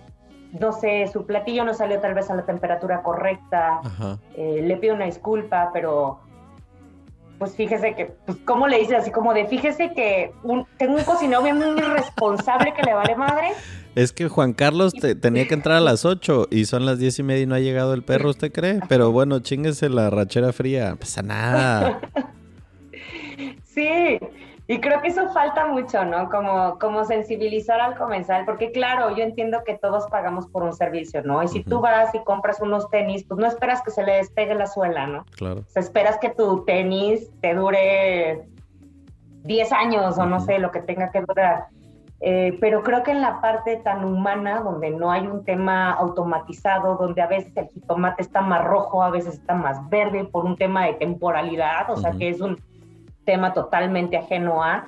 [0.59, 3.81] no sé, su platillo no salió tal vez a la temperatura correcta,
[4.35, 6.19] eh, le pido una disculpa, pero
[7.37, 8.99] pues fíjese que, pues, ¿cómo le dices?
[8.99, 10.31] Así como de, fíjese que
[10.77, 13.49] tengo un cocinero bien irresponsable que le vale madre.
[13.95, 17.23] Es que Juan Carlos tenía que entrar a las 8 y son las diez y
[17.23, 18.79] media y no ha llegado el perro, ¿usted cree?
[18.89, 22.01] Pero bueno, chinguese la rachera fría, pasa nada.
[23.63, 24.19] sí,
[24.68, 26.30] y creo que eso falta mucho, ¿no?
[26.30, 31.22] Como, como sensibilizar al comensal, porque claro, yo entiendo que todos pagamos por un servicio,
[31.24, 31.43] ¿no?
[31.43, 34.55] Y si tú vas y compras unos tenis, pues no esperas que se le despegue
[34.55, 35.26] la suela, ¿no?
[35.36, 35.61] Claro.
[35.61, 38.47] O sea, esperas que tu tenis te dure
[39.43, 41.68] 10 años o no sé, lo que tenga que durar.
[42.22, 46.95] Eh, pero creo que en la parte tan humana, donde no hay un tema automatizado,
[46.95, 50.55] donde a veces el jitomate está más rojo, a veces está más verde por un
[50.55, 52.57] tema de temporalidad, o sea que es un
[53.26, 54.88] tema totalmente ajeno a,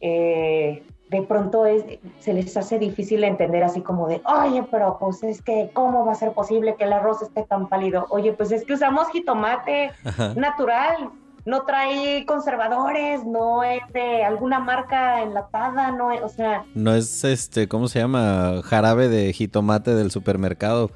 [0.00, 1.84] eh, de pronto es,
[2.18, 6.12] se les hace difícil entender así como de, oye, pero pues es que, ¿cómo va
[6.12, 8.06] a ser posible que el arroz esté tan pálido?
[8.10, 9.92] Oye, pues es que usamos jitomate
[10.34, 11.10] natural,
[11.44, 16.64] no trae conservadores, no es de alguna marca enlatada, no es, o sea...
[16.74, 18.62] No es este, ¿cómo se llama?
[18.64, 20.90] Jarabe de jitomate del supermercado.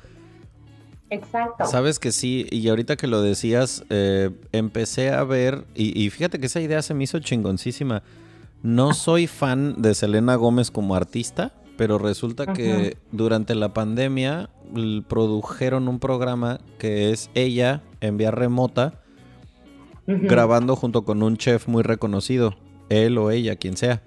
[1.11, 1.67] Exacto.
[1.67, 6.47] Sabes que sí, y ahorita que lo decías, eh, empecé a ver, y, fíjate que
[6.47, 8.03] esa idea se me hizo chingoncísima.
[8.63, 14.51] No soy fan de Selena Gómez como artista, pero resulta que durante la pandemia
[15.09, 19.01] produjeron un programa que es ella en vía remota,
[20.07, 22.55] grabando junto con un chef muy reconocido,
[22.89, 24.03] él o ella, quien sea.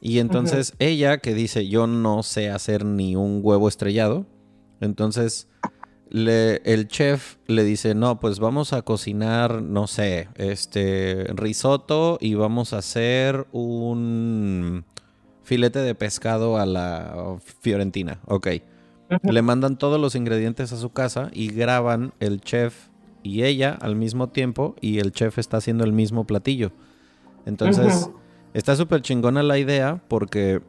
[0.00, 4.24] Y entonces ella que dice, yo no sé hacer ni un huevo estrellado,
[4.80, 5.49] entonces
[6.10, 12.72] el chef le dice, no, pues vamos a cocinar, no sé, este risotto y vamos
[12.72, 14.84] a hacer un
[15.42, 18.20] filete de pescado a la fiorentina.
[18.26, 18.48] Ok.
[19.22, 22.88] Le mandan todos los ingredientes a su casa y graban el chef
[23.22, 26.70] y ella al mismo tiempo y el chef está haciendo el mismo platillo.
[27.46, 28.10] Entonces,
[28.54, 30.60] está súper chingona la idea porque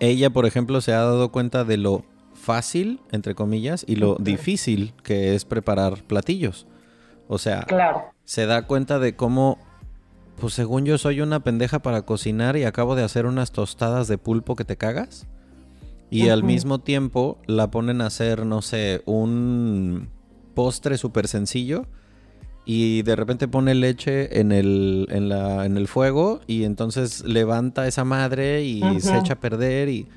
[0.00, 2.04] ella, por ejemplo, se ha dado cuenta de lo
[2.48, 6.66] fácil, entre comillas, y lo difícil que es preparar platillos.
[7.26, 7.66] O sea,
[8.24, 9.58] se da cuenta de cómo,
[10.40, 14.16] pues según yo soy una pendeja para cocinar y acabo de hacer unas tostadas de
[14.16, 15.26] pulpo que te cagas.
[16.08, 20.08] Y al mismo tiempo la ponen a hacer, no sé, un
[20.54, 21.84] postre súper sencillo.
[22.64, 27.86] Y de repente pone leche en el, en, la, en el fuego y entonces levanta
[27.86, 30.08] esa madre y se echa a perder y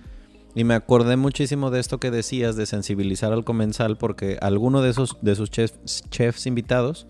[0.53, 4.89] y me acordé muchísimo de esto que decías de sensibilizar al comensal porque alguno de
[4.89, 7.07] esos de sus chefs, invitados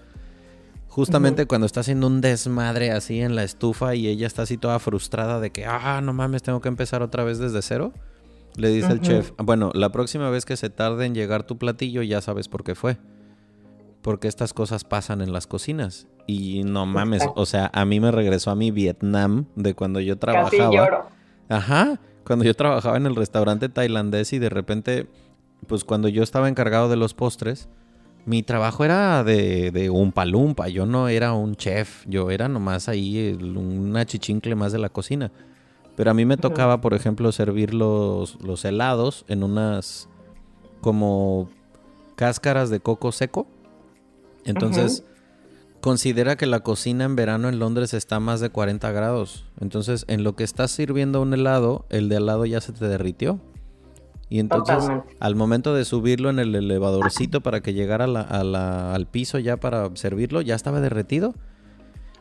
[0.87, 4.77] justamente cuando está haciendo un desmadre así en la estufa y ella está así toda
[4.79, 7.93] frustrada de que ah, no mames, tengo que empezar otra vez desde cero,
[8.57, 12.03] le dice el chef, bueno, la próxima vez que se tarde en llegar tu platillo
[12.03, 12.97] ya sabes por qué fue.
[14.01, 16.07] Porque estas cosas pasan en las cocinas.
[16.25, 20.17] Y no mames, o sea, a mí me regresó a mi Vietnam de cuando yo
[20.17, 21.09] trabajaba.
[21.47, 25.07] Ajá cuando yo trabajaba en el restaurante tailandés y de repente,
[25.67, 27.67] pues cuando yo estaba encargado de los postres,
[28.26, 32.88] mi trabajo era de, de un palumpa, yo no era un chef, yo era nomás
[32.88, 35.32] ahí una chichincle más de la cocina.
[35.95, 40.07] Pero a mí me tocaba, por ejemplo, servir los, los helados en unas
[40.80, 41.49] como
[42.15, 43.47] cáscaras de coco seco.
[44.45, 45.03] Entonces,
[45.82, 49.45] considera que la cocina en verano en Londres está a más de 40 grados.
[49.59, 52.88] Entonces, en lo que estás sirviendo un helado, el de al lado ya se te
[52.88, 53.39] derritió.
[54.29, 59.57] Y entonces, al momento de subirlo en el elevadorcito para que llegara al piso ya
[59.57, 61.34] para servirlo, ya estaba derretido.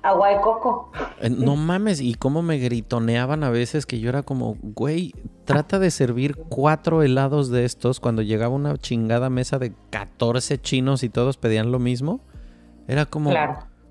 [0.02, 0.90] Agua de coco.
[1.30, 5.90] No mames, y cómo me gritoneaban a veces que yo era como, güey, trata de
[5.90, 11.36] servir cuatro helados de estos cuando llegaba una chingada mesa de 14 chinos y todos
[11.36, 12.22] pedían lo mismo.
[12.91, 13.32] Era como,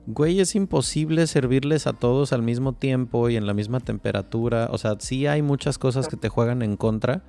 [0.08, 4.68] güey, es imposible servirles a todos al mismo tiempo y en la misma temperatura.
[4.72, 7.22] O sea, sí hay muchas cosas que te juegan en contra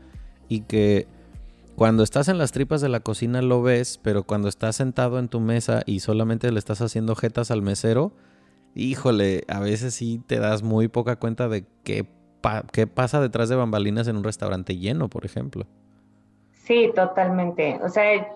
[0.49, 1.07] y que
[1.77, 5.29] cuando estás en las tripas de la cocina lo ves, pero cuando estás sentado en
[5.29, 8.15] tu mesa y solamente le estás haciendo jetas al mesero,
[8.75, 12.05] híjole, a veces sí te das muy poca cuenta de qué,
[12.73, 15.69] qué pasa detrás de bambalinas en un restaurante lleno, por ejemplo.
[16.65, 17.79] Sí, totalmente.
[17.81, 18.27] O sea,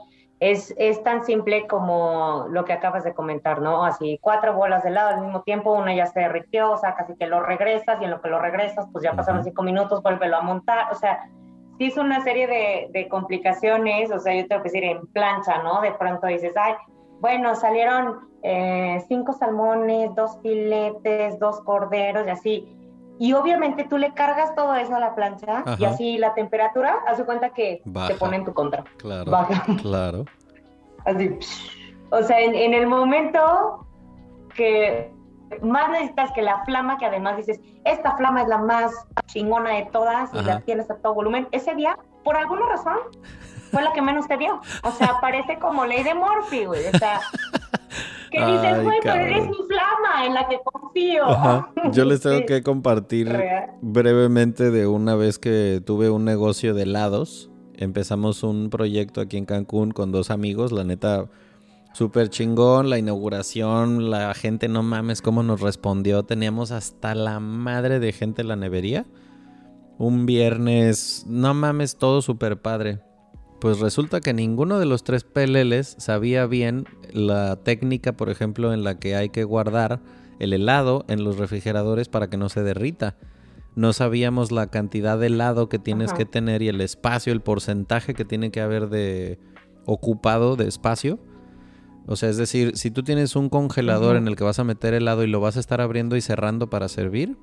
[0.40, 3.84] es, es, tan simple como lo que acabas de comentar, ¿no?
[3.84, 7.14] Así, cuatro bolas de helado al mismo tiempo, una ya se derritió, o sea, casi
[7.16, 10.36] que lo regresas y en lo que lo regresas, pues ya pasaron cinco minutos, vuélvelo
[10.36, 11.28] a montar, o sea,
[11.78, 15.62] sí es una serie de, de complicaciones, o sea, yo tengo que decir en plancha,
[15.62, 15.80] ¿no?
[15.80, 16.74] De pronto dices, ay,
[17.20, 22.76] bueno, salieron eh, cinco salmones, dos filetes, dos corderos y así.
[23.18, 27.24] Y obviamente tú le cargas todo eso a la plancha y así la temperatura, hace
[27.24, 28.84] cuenta que te pone en tu contra.
[28.98, 29.32] Claro.
[29.82, 30.24] Claro.
[31.04, 31.38] Así.
[32.10, 33.86] O sea, en, el momento
[34.54, 35.12] que
[35.62, 38.92] más necesitas que la flama, que además dices, esta flama es la más
[39.26, 42.98] chingona de todas y la tienes a todo volumen, ese día, por alguna razón,
[43.70, 44.60] fue la que menos te dio.
[44.82, 46.86] O sea, parece como ley de Morphy, güey.
[46.86, 47.20] O sea,
[48.30, 48.98] ¿qué dices, güey?
[49.02, 51.24] Pero eres mi flama en la que confío.
[51.92, 53.36] Yo les tengo que compartir
[53.80, 57.50] brevemente de una vez que tuve un negocio de helados.
[57.76, 61.28] Empezamos un proyecto aquí en Cancún con dos amigos, la neta,
[61.92, 66.24] súper chingón, la inauguración, la gente, no mames, cómo nos respondió.
[66.24, 69.06] Teníamos hasta la madre de gente en la nevería.
[69.98, 73.00] Un viernes, no mames, todo súper padre.
[73.64, 76.84] Pues resulta que ninguno de los tres PLLs sabía bien
[77.14, 80.00] la técnica, por ejemplo, en la que hay que guardar
[80.38, 83.16] el helado en los refrigeradores para que no se derrita.
[83.74, 88.12] No sabíamos la cantidad de helado que tienes que tener y el espacio, el porcentaje
[88.12, 89.38] que tiene que haber de
[89.86, 91.18] ocupado de espacio.
[92.06, 94.92] O sea, es decir, si tú tienes un congelador en el que vas a meter
[94.92, 97.38] helado y lo vas a estar abriendo y cerrando para servir,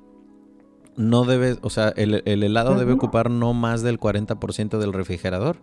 [0.96, 5.56] no debes, o sea, el, helado debe ocupar no más del 40% del refrigerador.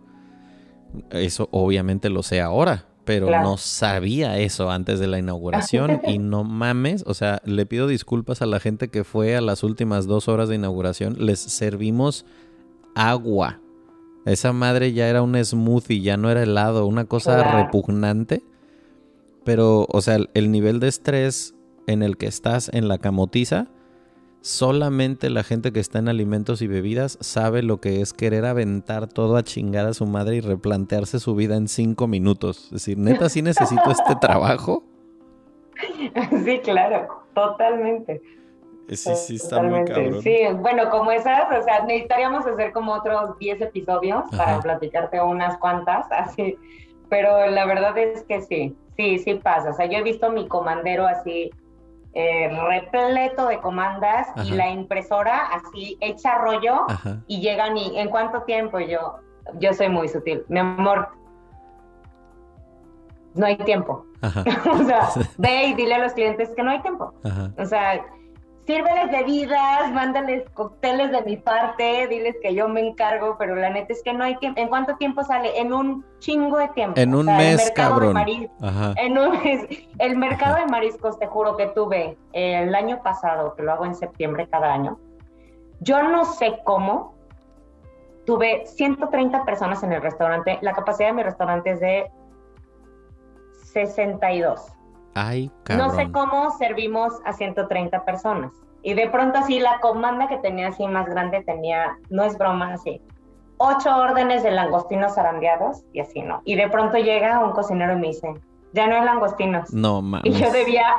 [1.10, 6.44] Eso obviamente lo sé ahora, pero no sabía eso antes de la inauguración y no
[6.44, 10.28] mames, o sea, le pido disculpas a la gente que fue a las últimas dos
[10.28, 12.24] horas de inauguración, les servimos
[12.94, 13.60] agua.
[14.26, 18.42] Esa madre ya era un smoothie, ya no era helado, una cosa repugnante.
[19.44, 21.54] Pero, o sea, el nivel de estrés
[21.86, 23.68] en el que estás en la camotiza
[24.42, 29.06] Solamente la gente que está en alimentos y bebidas sabe lo que es querer aventar
[29.06, 32.64] todo a chingar a su madre y replantearse su vida en cinco minutos.
[32.66, 34.82] Es decir, neta, sí necesito este trabajo.
[36.44, 38.20] Sí, claro, totalmente.
[38.88, 40.20] Sí, sí, está muy cabrón.
[40.22, 45.56] Sí, bueno, como esas, o sea, necesitaríamos hacer como otros 10 episodios para platicarte unas
[45.58, 46.58] cuantas, así.
[47.08, 49.70] Pero la verdad es que sí, sí, sí pasa.
[49.70, 51.50] O sea, yo he visto mi comandero así
[52.14, 56.86] eh, repleto de comandas y la impresora así hecha rollo
[57.26, 59.18] y llegan y en cuánto tiempo yo
[59.58, 61.08] yo soy muy sutil mi amor
[63.34, 64.04] no hay tiempo
[64.70, 65.08] o sea
[65.38, 67.14] ve y dile a los clientes que no hay tiempo.
[67.58, 68.04] O sea
[68.70, 73.92] sírveles bebidas, mándales cócteles de mi parte, diles que yo me encargo, pero la neta
[73.92, 74.60] es que no hay tiempo.
[74.60, 75.58] ¿En cuánto tiempo sale?
[75.58, 77.00] En un chingo de tiempo.
[77.00, 78.16] En un mes, cabrón.
[78.96, 79.66] En un mes.
[79.98, 83.96] El mercado de mariscos, te juro que tuve el año pasado, que lo hago en
[83.96, 84.98] septiembre cada año.
[85.80, 87.14] Yo no sé cómo.
[88.24, 90.58] Tuve 130 personas en el restaurante.
[90.60, 92.10] La capacidad de mi restaurante es de
[93.72, 94.72] 62.
[95.14, 95.88] Ay, cabrón.
[95.88, 98.52] No sé cómo servimos a 130 personas.
[98.82, 102.72] Y de pronto así la comanda que tenía así más grande tenía, no es broma,
[102.72, 103.00] así,
[103.58, 106.40] ocho órdenes de langostinos zarandeados y así, ¿no?
[106.44, 108.32] Y de pronto llega un cocinero y me dice,
[108.72, 109.72] ya no hay langostinos.
[109.72, 110.24] No mames.
[110.34, 110.94] Y yo debía,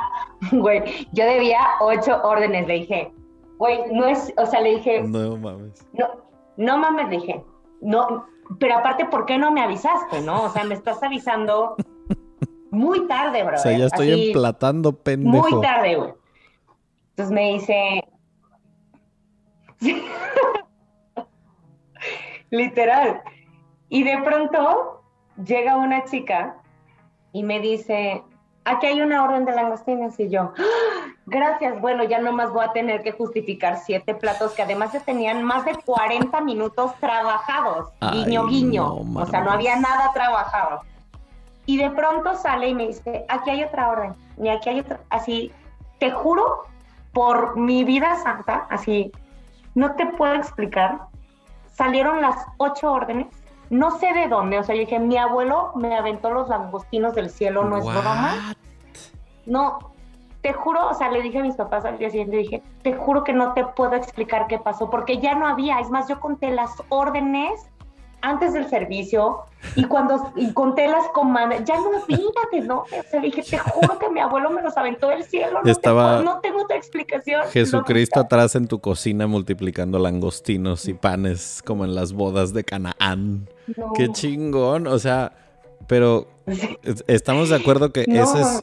[0.52, 2.68] güey, yo debía ocho órdenes.
[2.68, 3.12] Le dije,
[3.58, 5.02] güey, no es, o sea, le dije.
[5.02, 5.84] No mames.
[5.92, 6.06] No,
[6.56, 7.44] no mames, le dije.
[7.80, 8.26] No,
[8.60, 10.44] pero aparte, ¿por qué no me avisaste, no?
[10.44, 11.74] O sea, me estás avisando
[12.72, 13.56] muy tarde, bro.
[13.56, 15.48] O sea, ya estoy emplatando pendejo.
[15.48, 16.14] Muy tarde, güey.
[17.10, 18.04] Entonces me dice...
[22.50, 23.22] Literal.
[23.88, 25.02] Y de pronto
[25.44, 26.56] llega una chica
[27.32, 28.22] y me dice,
[28.64, 31.12] aquí hay una orden de langostinos y yo, ¡Ah!
[31.26, 35.42] gracias, bueno, ya nomás voy a tener que justificar siete platos que además se tenían
[35.42, 40.80] más de 40 minutos trabajados, guiño, guiño, o sea, no había nada trabajado.
[41.66, 45.00] Y de pronto sale y me dice, aquí hay otra orden, y aquí hay otra,
[45.10, 45.52] así,
[45.98, 46.64] te juro,
[47.12, 49.12] por mi vida santa, así,
[49.74, 51.02] no te puedo explicar,
[51.72, 53.28] salieron las ocho órdenes,
[53.70, 57.30] no sé de dónde, o sea, yo dije, mi abuelo me aventó los langostinos del
[57.30, 58.54] cielo, no es broma.
[59.46, 59.78] No,
[60.42, 63.24] te juro, o sea, le dije a mis papás al día siguiente, dije, te juro
[63.24, 66.50] que no te puedo explicar qué pasó, porque ya no había, es más, yo conté
[66.50, 67.70] las órdenes
[68.22, 69.40] antes del servicio
[69.76, 72.80] y cuando y conté las comandas, ya no fíjate, ¿no?
[72.80, 75.60] O sea, dije, te juro que mi abuelo me los aventó del cielo.
[75.62, 77.42] No, Estaba tengo, no tengo otra explicación.
[77.50, 83.48] Jesucristo atrás en tu cocina multiplicando langostinos y panes como en las bodas de Canaán.
[83.94, 85.32] Qué chingón, o sea,
[85.86, 86.28] Pero
[87.06, 88.60] estamos de acuerdo que esa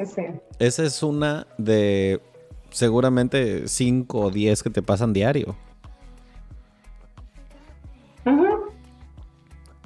[0.59, 2.21] es, es una de
[2.71, 5.55] seguramente 5 o 10 que te pasan diario.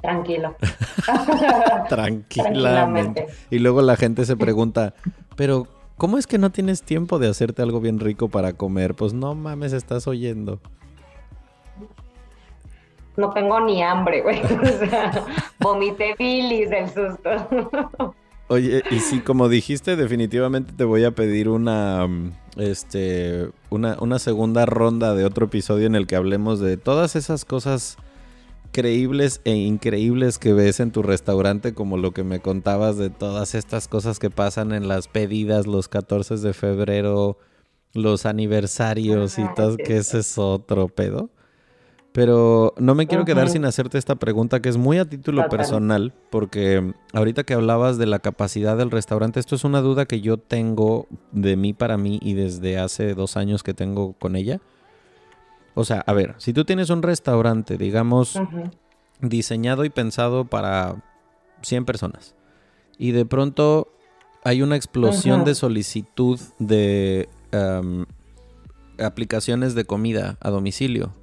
[0.04, 0.54] Tranquilo.
[1.90, 3.28] Tranquilamente.
[3.50, 4.94] Y luego la gente se pregunta,
[5.38, 5.66] pero
[5.98, 8.96] ¿cómo es que no tienes tiempo de hacerte algo bien rico para comer?
[8.96, 10.60] Pues no mames, estás oyendo.
[13.16, 14.42] No tengo ni hambre, güey.
[14.62, 15.26] O sea,
[15.60, 18.14] vomité bilis del susto.
[18.50, 22.10] Oye, y sí, como dijiste, definitivamente te voy a pedir una,
[22.58, 27.46] este, una, una segunda ronda de otro episodio en el que hablemos de todas esas
[27.46, 27.98] cosas
[28.74, 33.56] creíbles e increíbles que ves en tu restaurante, como lo que me contabas de todas
[33.56, 37.38] estas cosas que pasan en las pedidas los 14 de febrero,
[37.94, 41.30] los aniversarios y todo, que ese es otro pedo.
[42.12, 46.14] Pero no me quiero quedar sin hacerte esta pregunta que es muy a título personal,
[46.30, 50.38] porque ahorita que hablabas de la capacidad del restaurante, esto es una duda que yo
[50.38, 54.62] tengo de mí para mí y desde hace dos años que tengo con ella.
[55.76, 58.40] O sea, a ver, si tú tienes un restaurante, digamos,
[59.22, 61.04] diseñado y pensado para
[61.62, 62.36] 100 personas,
[62.98, 63.92] y de pronto
[64.44, 67.28] hay una explosión de solicitud de
[69.00, 71.14] aplicaciones de comida a domicilio,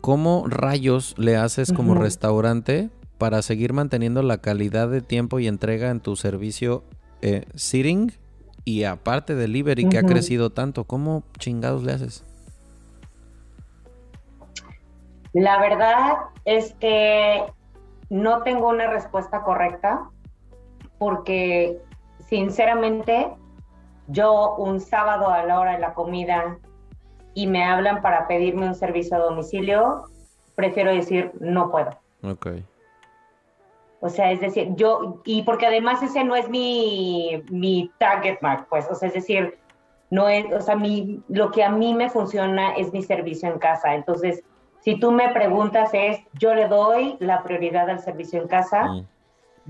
[0.00, 5.90] ¿cómo rayos le haces como restaurante para seguir manteniendo la calidad de tiempo y entrega
[5.90, 6.84] en tu servicio
[7.22, 8.12] eh, sitting
[8.64, 10.84] y aparte delivery que ha crecido tanto?
[10.84, 12.24] ¿Cómo chingados le haces?
[15.34, 17.44] La verdad es que
[18.08, 20.08] no tengo una respuesta correcta
[20.98, 21.80] porque
[22.28, 23.30] sinceramente
[24.06, 26.58] yo un sábado a la hora de la comida
[27.34, 30.04] y me hablan para pedirme un servicio a domicilio,
[30.54, 31.90] prefiero decir no puedo.
[32.22, 32.46] Ok.
[34.00, 38.66] O sea, es decir, yo, y porque además ese no es mi, mi target mark,
[38.68, 39.58] pues, o sea, es decir,
[40.10, 43.58] no es, o sea, mi, lo que a mí me funciona es mi servicio en
[43.58, 43.94] casa.
[43.94, 44.44] Entonces,
[44.84, 48.84] si tú me preguntas es, yo le doy la prioridad al servicio en casa.
[48.84, 49.06] Mm.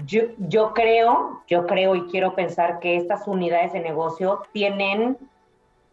[0.07, 5.17] Yo, yo creo, yo creo y quiero pensar que estas unidades de negocio tienen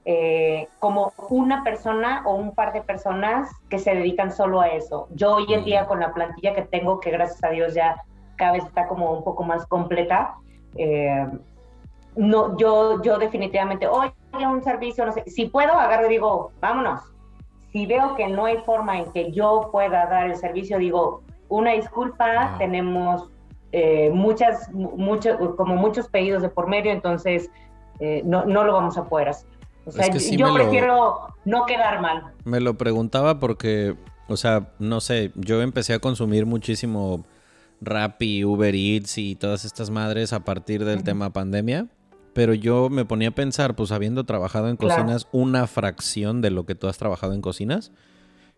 [0.05, 5.07] eh, como una persona o un par de personas que se dedican solo a eso.
[5.11, 5.87] Yo hoy en día mm.
[5.87, 7.97] con la plantilla que tengo, que gracias a Dios ya
[8.37, 10.33] cada vez está como un poco más completa,
[10.75, 11.27] eh,
[12.15, 17.01] no, yo, yo definitivamente, oye, un servicio, no sé, si puedo, agarro y digo, vámonos,
[17.71, 21.71] si veo que no hay forma en que yo pueda dar el servicio, digo, una
[21.71, 23.29] disculpa, tenemos
[23.71, 27.49] eh, muchas, muchos, como muchos pedidos de por medio, entonces
[27.99, 29.49] eh, no, no lo vamos a poder hacer.
[29.85, 32.33] O sea, yo prefiero no quedar mal.
[32.45, 33.95] Me lo preguntaba porque,
[34.27, 37.25] o sea, no sé, yo empecé a consumir muchísimo
[37.81, 41.87] Rappi, Uber Eats y todas estas madres a partir del tema pandemia.
[42.33, 46.65] Pero yo me ponía a pensar, pues habiendo trabajado en cocinas una fracción de lo
[46.65, 47.91] que tú has trabajado en cocinas.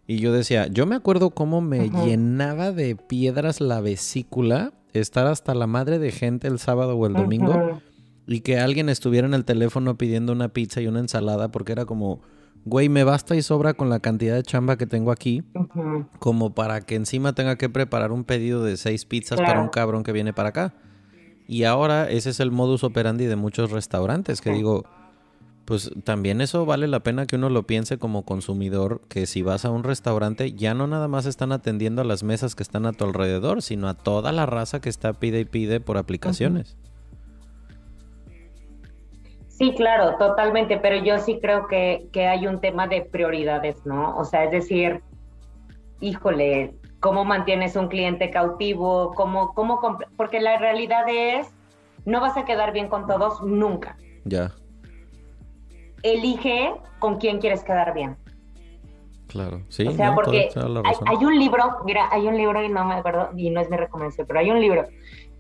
[0.05, 5.55] Y yo decía, yo me acuerdo cómo me llenaba de piedras la vesícula estar hasta
[5.55, 7.81] la madre de gente el sábado o el domingo
[8.27, 11.85] y que alguien estuviera en el teléfono pidiendo una pizza y una ensalada porque era
[11.85, 12.21] como,
[12.65, 15.43] güey, me basta y sobra con la cantidad de chamba que tengo aquí
[16.19, 20.03] como para que encima tenga que preparar un pedido de seis pizzas para un cabrón
[20.03, 20.73] que viene para acá.
[21.53, 24.85] Y ahora ese es el modus operandi de muchos restaurantes, que digo,
[25.65, 29.63] pues también eso vale la pena que uno lo piense como consumidor, que si vas
[29.63, 32.91] a un restaurante ya no nada más están atendiendo a las mesas que están a
[32.91, 36.75] tu alrededor, sino a toda la raza que está pide y pide por aplicaciones.
[39.49, 44.17] Sí, claro, totalmente, pero yo sí creo que, que hay un tema de prioridades, ¿no?
[44.17, 45.03] O sea, es decir,
[45.99, 46.73] híjole,
[47.03, 49.81] cómo mantienes un cliente cautivo, cómo, cómo,
[50.15, 51.53] porque la realidad es,
[52.05, 53.97] no vas a quedar bien con todos nunca.
[54.23, 54.53] Ya.
[56.01, 58.15] Elige con quién quieres quedar bien.
[59.27, 59.85] Claro, sí.
[59.85, 63.49] O sea, porque hay, un libro, mira, hay un libro y no me acuerdo, y
[63.49, 64.85] no es mi recomendación, pero hay un libro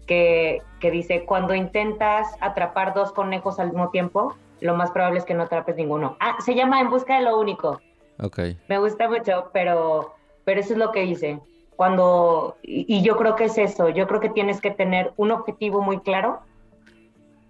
[0.05, 5.23] que, que dice, cuando intentas atrapar dos conejos al mismo tiempo, lo más probable es
[5.23, 6.17] que no atrapes ninguno.
[6.19, 7.79] Ah, se llama En busca de lo único.
[8.19, 8.39] Ok.
[8.67, 10.13] Me gusta mucho, pero,
[10.43, 11.39] pero eso es lo que dice.
[11.75, 15.81] Cuando, y, yo creo que es eso, yo creo que tienes que tener un objetivo
[15.81, 16.41] muy claro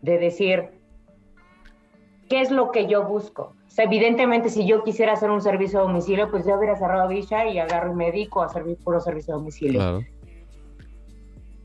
[0.02, 0.70] de decir,
[2.30, 3.54] ¿qué es lo que yo busco?
[3.68, 7.08] O sea, evidentemente, si yo quisiera hacer un servicio a domicilio, pues yo hubiera cerrado
[7.08, 10.02] Villa y agarro y me dedico a hacer puro servicio a domicilio.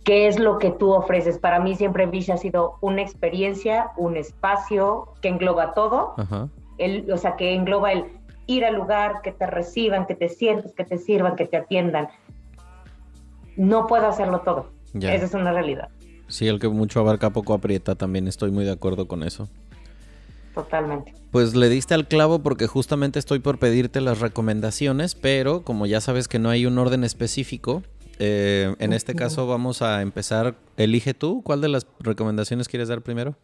[0.04, 1.38] ¿Qué es lo que tú ofreces?
[1.38, 6.14] Para mí siempre Villa ha sido una experiencia, un espacio que engloba todo.
[6.78, 8.06] El, o sea, que engloba el
[8.46, 12.08] ir al lugar, que te reciban, que te sientes, que te sirvan, que te atiendan
[13.58, 14.70] no puedo hacerlo todo.
[14.94, 15.90] Esa es una realidad.
[16.28, 19.48] Sí, el que mucho abarca poco aprieta, también estoy muy de acuerdo con eso.
[20.54, 21.14] Totalmente.
[21.30, 26.00] Pues le diste al clavo porque justamente estoy por pedirte las recomendaciones, pero como ya
[26.00, 27.82] sabes que no hay un orden específico,
[28.18, 30.56] eh, en este caso vamos a empezar.
[30.76, 33.36] Elige tú, ¿cuál de las recomendaciones quieres dar primero?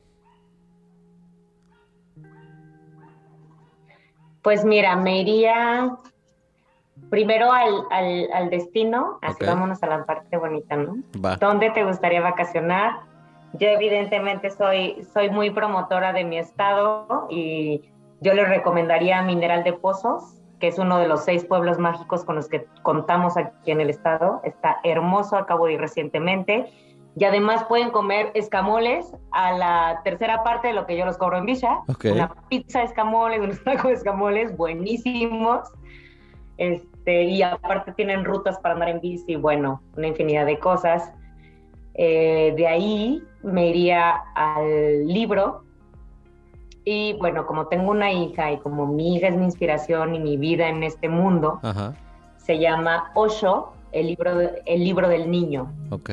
[4.43, 5.97] Pues mira, me iría
[7.11, 10.97] primero al, destino, así vámonos a la parte bonita, ¿no?
[11.39, 13.01] ¿Dónde te gustaría vacacionar?
[13.55, 17.83] Yo evidentemente soy, soy muy promotora de mi estado y
[18.21, 22.37] yo le recomendaría Mineral de Pozos, que es uno de los seis pueblos mágicos con
[22.37, 24.41] los que contamos aquí en el estado.
[24.45, 26.73] Está hermoso, acabo de ir recientemente.
[27.17, 31.37] Y además pueden comer escamoles a la tercera parte de lo que yo los cobro
[31.37, 31.81] en Villa.
[32.11, 35.69] Una pizza de escamoles, unos tacos de escamoles buenísimos.
[36.57, 41.13] Este, y aparte tienen rutas para andar en bici, bueno, una infinidad de cosas.
[41.95, 45.65] Eh, de ahí me iría al libro,
[46.85, 50.37] y bueno, como tengo una hija y como mi hija es mi inspiración y mi
[50.37, 51.61] vida en este mundo,
[52.37, 54.33] se llama Osho, el libro,
[54.67, 55.73] el libro del niño.
[55.91, 56.11] Ok.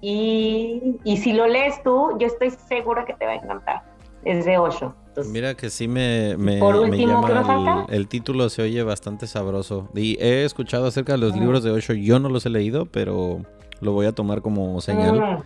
[0.00, 3.82] Y, si lo lees tú, yo estoy segura que te va a encantar.
[4.24, 4.94] Es de Osho.
[5.26, 9.88] Mira que sí me, me, llama el, título se oye bastante sabroso.
[9.94, 13.42] Y he escuchado acerca de los libros de Osho, yo no los he leído, pero
[13.80, 15.42] lo voy a tomar como señal.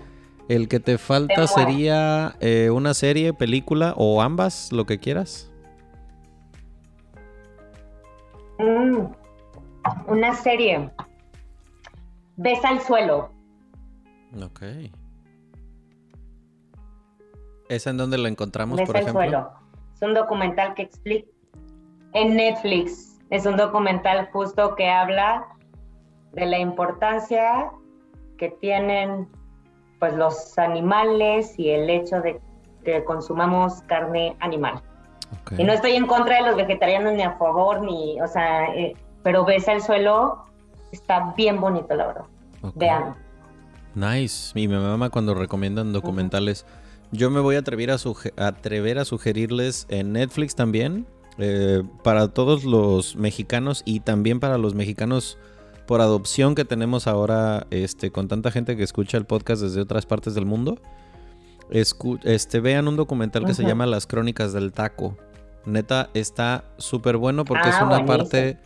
[0.48, 5.50] El que te falta sería eh, una serie, película o ambas, lo que quieras.
[8.58, 9.06] Mm,
[10.06, 10.90] una serie.
[12.36, 13.30] Besa al suelo.
[14.42, 14.62] Ok.
[17.68, 19.20] ¿Esa en dónde la encontramos, por ejemplo?
[19.20, 19.50] Al suelo.
[19.94, 21.28] Es un documental que explica.
[22.12, 23.18] En Netflix.
[23.30, 25.46] Es un documental justo que habla
[26.32, 27.70] de la importancia
[28.38, 29.28] que tienen
[29.98, 32.40] pues los animales y el hecho de
[32.84, 34.82] que consumamos carne animal.
[35.56, 38.94] Y no estoy en contra de los vegetarianos ni a favor, ni, o sea, eh,
[39.22, 40.44] pero ves el suelo,
[40.92, 42.24] está bien bonito, la verdad.
[42.74, 43.16] Vean.
[43.94, 44.52] Nice.
[44.54, 46.66] Mi mamá cuando recomiendan documentales,
[47.14, 47.96] yo me voy a atrever a,
[48.36, 51.06] atrever a sugerirles en Netflix también,
[51.38, 55.38] eh, para todos los mexicanos y también para los mexicanos
[55.86, 60.06] por adopción que tenemos ahora este, con tanta gente que escucha el podcast desde otras
[60.06, 60.78] partes del mundo,
[61.70, 65.16] este, vean un documental que se llama Las Crónicas del Taco.
[65.66, 68.58] Neta, está súper bueno porque es ah, una parte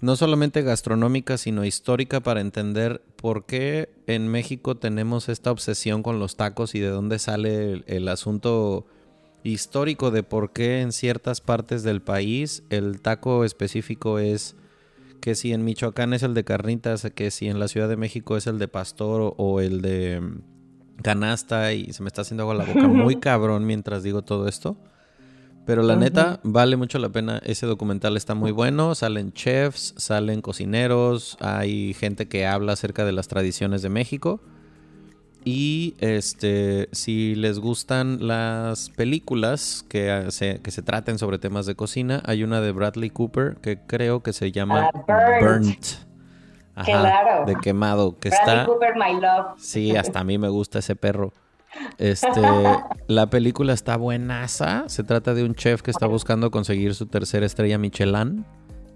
[0.00, 6.18] no solamente gastronómica, sino histórica para entender por qué en México tenemos esta obsesión con
[6.18, 8.86] los tacos y de dónde sale el asunto
[9.42, 14.56] histórico de por qué en ciertas partes del país el taco específico es
[15.20, 18.36] que si en Michoacán es el de carnitas, que si en la Ciudad de México
[18.36, 20.22] es el de pastor o el de
[21.02, 24.76] canasta y se me está haciendo agua la boca muy cabrón mientras digo todo esto.
[25.68, 27.42] Pero la neta, vale mucho la pena.
[27.44, 28.94] Ese documental está muy bueno.
[28.94, 34.40] Salen chefs, salen cocineros, hay gente que habla acerca de las tradiciones de México.
[35.44, 41.74] Y este, si les gustan las películas que se, que se traten sobre temas de
[41.74, 45.84] cocina, hay una de Bradley Cooper que creo que se llama ah, Burnt.
[46.76, 48.18] Ajá, de quemado.
[48.18, 49.58] Que Bradley está, Cooper, my love.
[49.58, 51.34] Sí, hasta a mí me gusta ese perro.
[51.98, 52.40] Este,
[53.08, 54.84] la película está buenaza.
[54.88, 58.44] Se trata de un chef que está buscando conseguir su tercera estrella Michelin.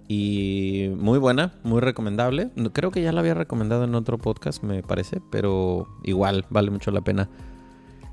[0.09, 2.51] Y muy buena, muy recomendable.
[2.73, 6.90] Creo que ya la había recomendado en otro podcast, me parece, pero igual vale mucho
[6.90, 7.31] la pena.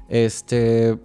[0.07, 0.97] Este,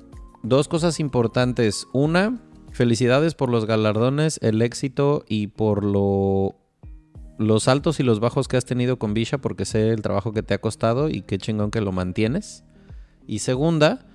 [0.42, 1.86] dos cosas importantes.
[1.92, 2.40] Una,
[2.70, 6.56] felicidades por los galardones, el éxito y por lo
[7.36, 10.44] los altos y los bajos que has tenido con Bisha porque sé el trabajo que
[10.44, 12.64] te ha costado y qué chingón que lo mantienes.
[13.26, 14.06] Y segunda,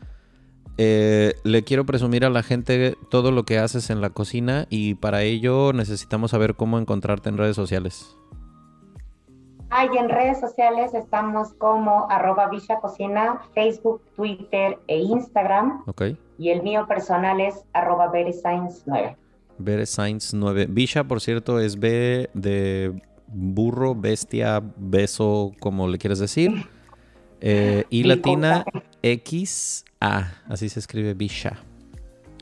[0.78, 4.96] eh, le quiero presumir a la gente todo lo que haces en la cocina y
[4.96, 8.16] para ello necesitamos saber cómo encontrarte en redes sociales.
[9.72, 12.50] Ay, en redes sociales estamos como arroba
[12.82, 15.84] Cocina, Facebook, Twitter e Instagram.
[15.86, 16.04] Ok.
[16.38, 19.18] Y el mío personal es arroba 9.
[19.58, 20.68] Verescience 9.
[20.70, 26.52] Visha, por cierto, es B de burro, bestia, beso, como le quieres decir.
[27.42, 28.66] Eh, y latina
[29.04, 31.58] X A, así se escribe Bisha.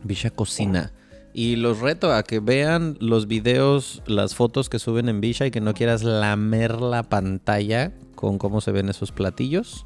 [0.04, 0.92] Bisha Cocina.
[1.34, 5.52] Y los reto a que vean los videos, las fotos que suben en Bisha y
[5.52, 9.86] que no quieras lamer la pantalla con cómo se ven esos platillos.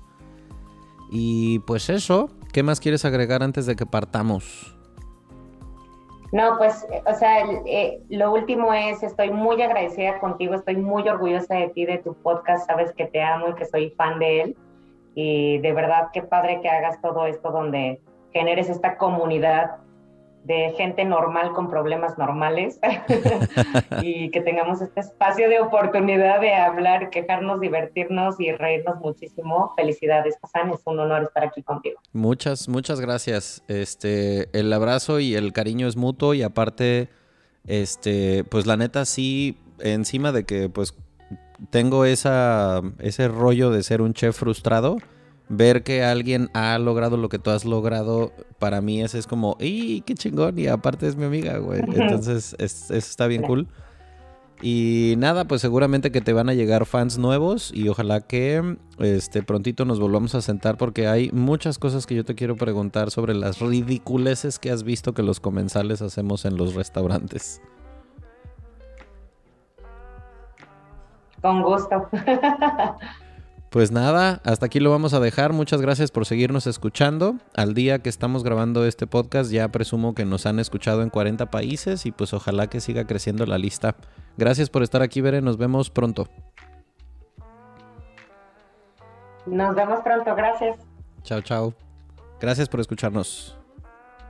[1.11, 4.77] Y pues eso, ¿qué más quieres agregar antes de que partamos?
[6.31, 11.56] No, pues, o sea, eh, lo último es, estoy muy agradecida contigo, estoy muy orgullosa
[11.56, 14.57] de ti, de tu podcast, sabes que te amo y que soy fan de él.
[15.15, 18.01] Y de verdad qué padre que hagas todo esto donde
[18.31, 19.77] generes esta comunidad
[20.43, 22.79] de gente normal con problemas normales
[24.01, 29.73] y que tengamos este espacio de oportunidad de hablar, quejarnos, divertirnos y reírnos muchísimo.
[29.75, 31.99] Felicidades, Hassan, es un honor estar aquí contigo.
[32.11, 33.63] Muchas, muchas gracias.
[33.67, 37.09] Este, el abrazo y el cariño es mutuo y aparte,
[37.67, 40.95] este, pues la neta sí, encima de que pues
[41.69, 44.97] tengo esa, ese rollo de ser un chef frustrado
[45.51, 49.57] ver que alguien ha logrado lo que tú has logrado, para mí ese es como,
[49.59, 50.57] ¡y qué chingón!
[50.57, 51.81] Y aparte es mi amiga, güey.
[51.81, 53.67] Entonces, eso está bien cool.
[54.61, 59.41] Y nada, pues seguramente que te van a llegar fans nuevos y ojalá que este
[59.41, 63.33] prontito nos volvamos a sentar porque hay muchas cosas que yo te quiero preguntar sobre
[63.33, 67.59] las ridiculeces que has visto que los comensales hacemos en los restaurantes.
[71.41, 72.09] Con gusto.
[73.72, 75.53] Pues nada, hasta aquí lo vamos a dejar.
[75.53, 77.35] Muchas gracias por seguirnos escuchando.
[77.55, 81.49] Al día que estamos grabando este podcast ya presumo que nos han escuchado en 40
[81.49, 83.95] países y pues ojalá que siga creciendo la lista.
[84.35, 85.41] Gracias por estar aquí, Bere.
[85.41, 86.27] Nos vemos pronto.
[89.45, 90.77] Nos vemos pronto, gracias.
[91.23, 91.73] Chao, chao.
[92.41, 93.57] Gracias por escucharnos.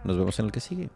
[0.03, 0.89] Nos vemos en el que sigue.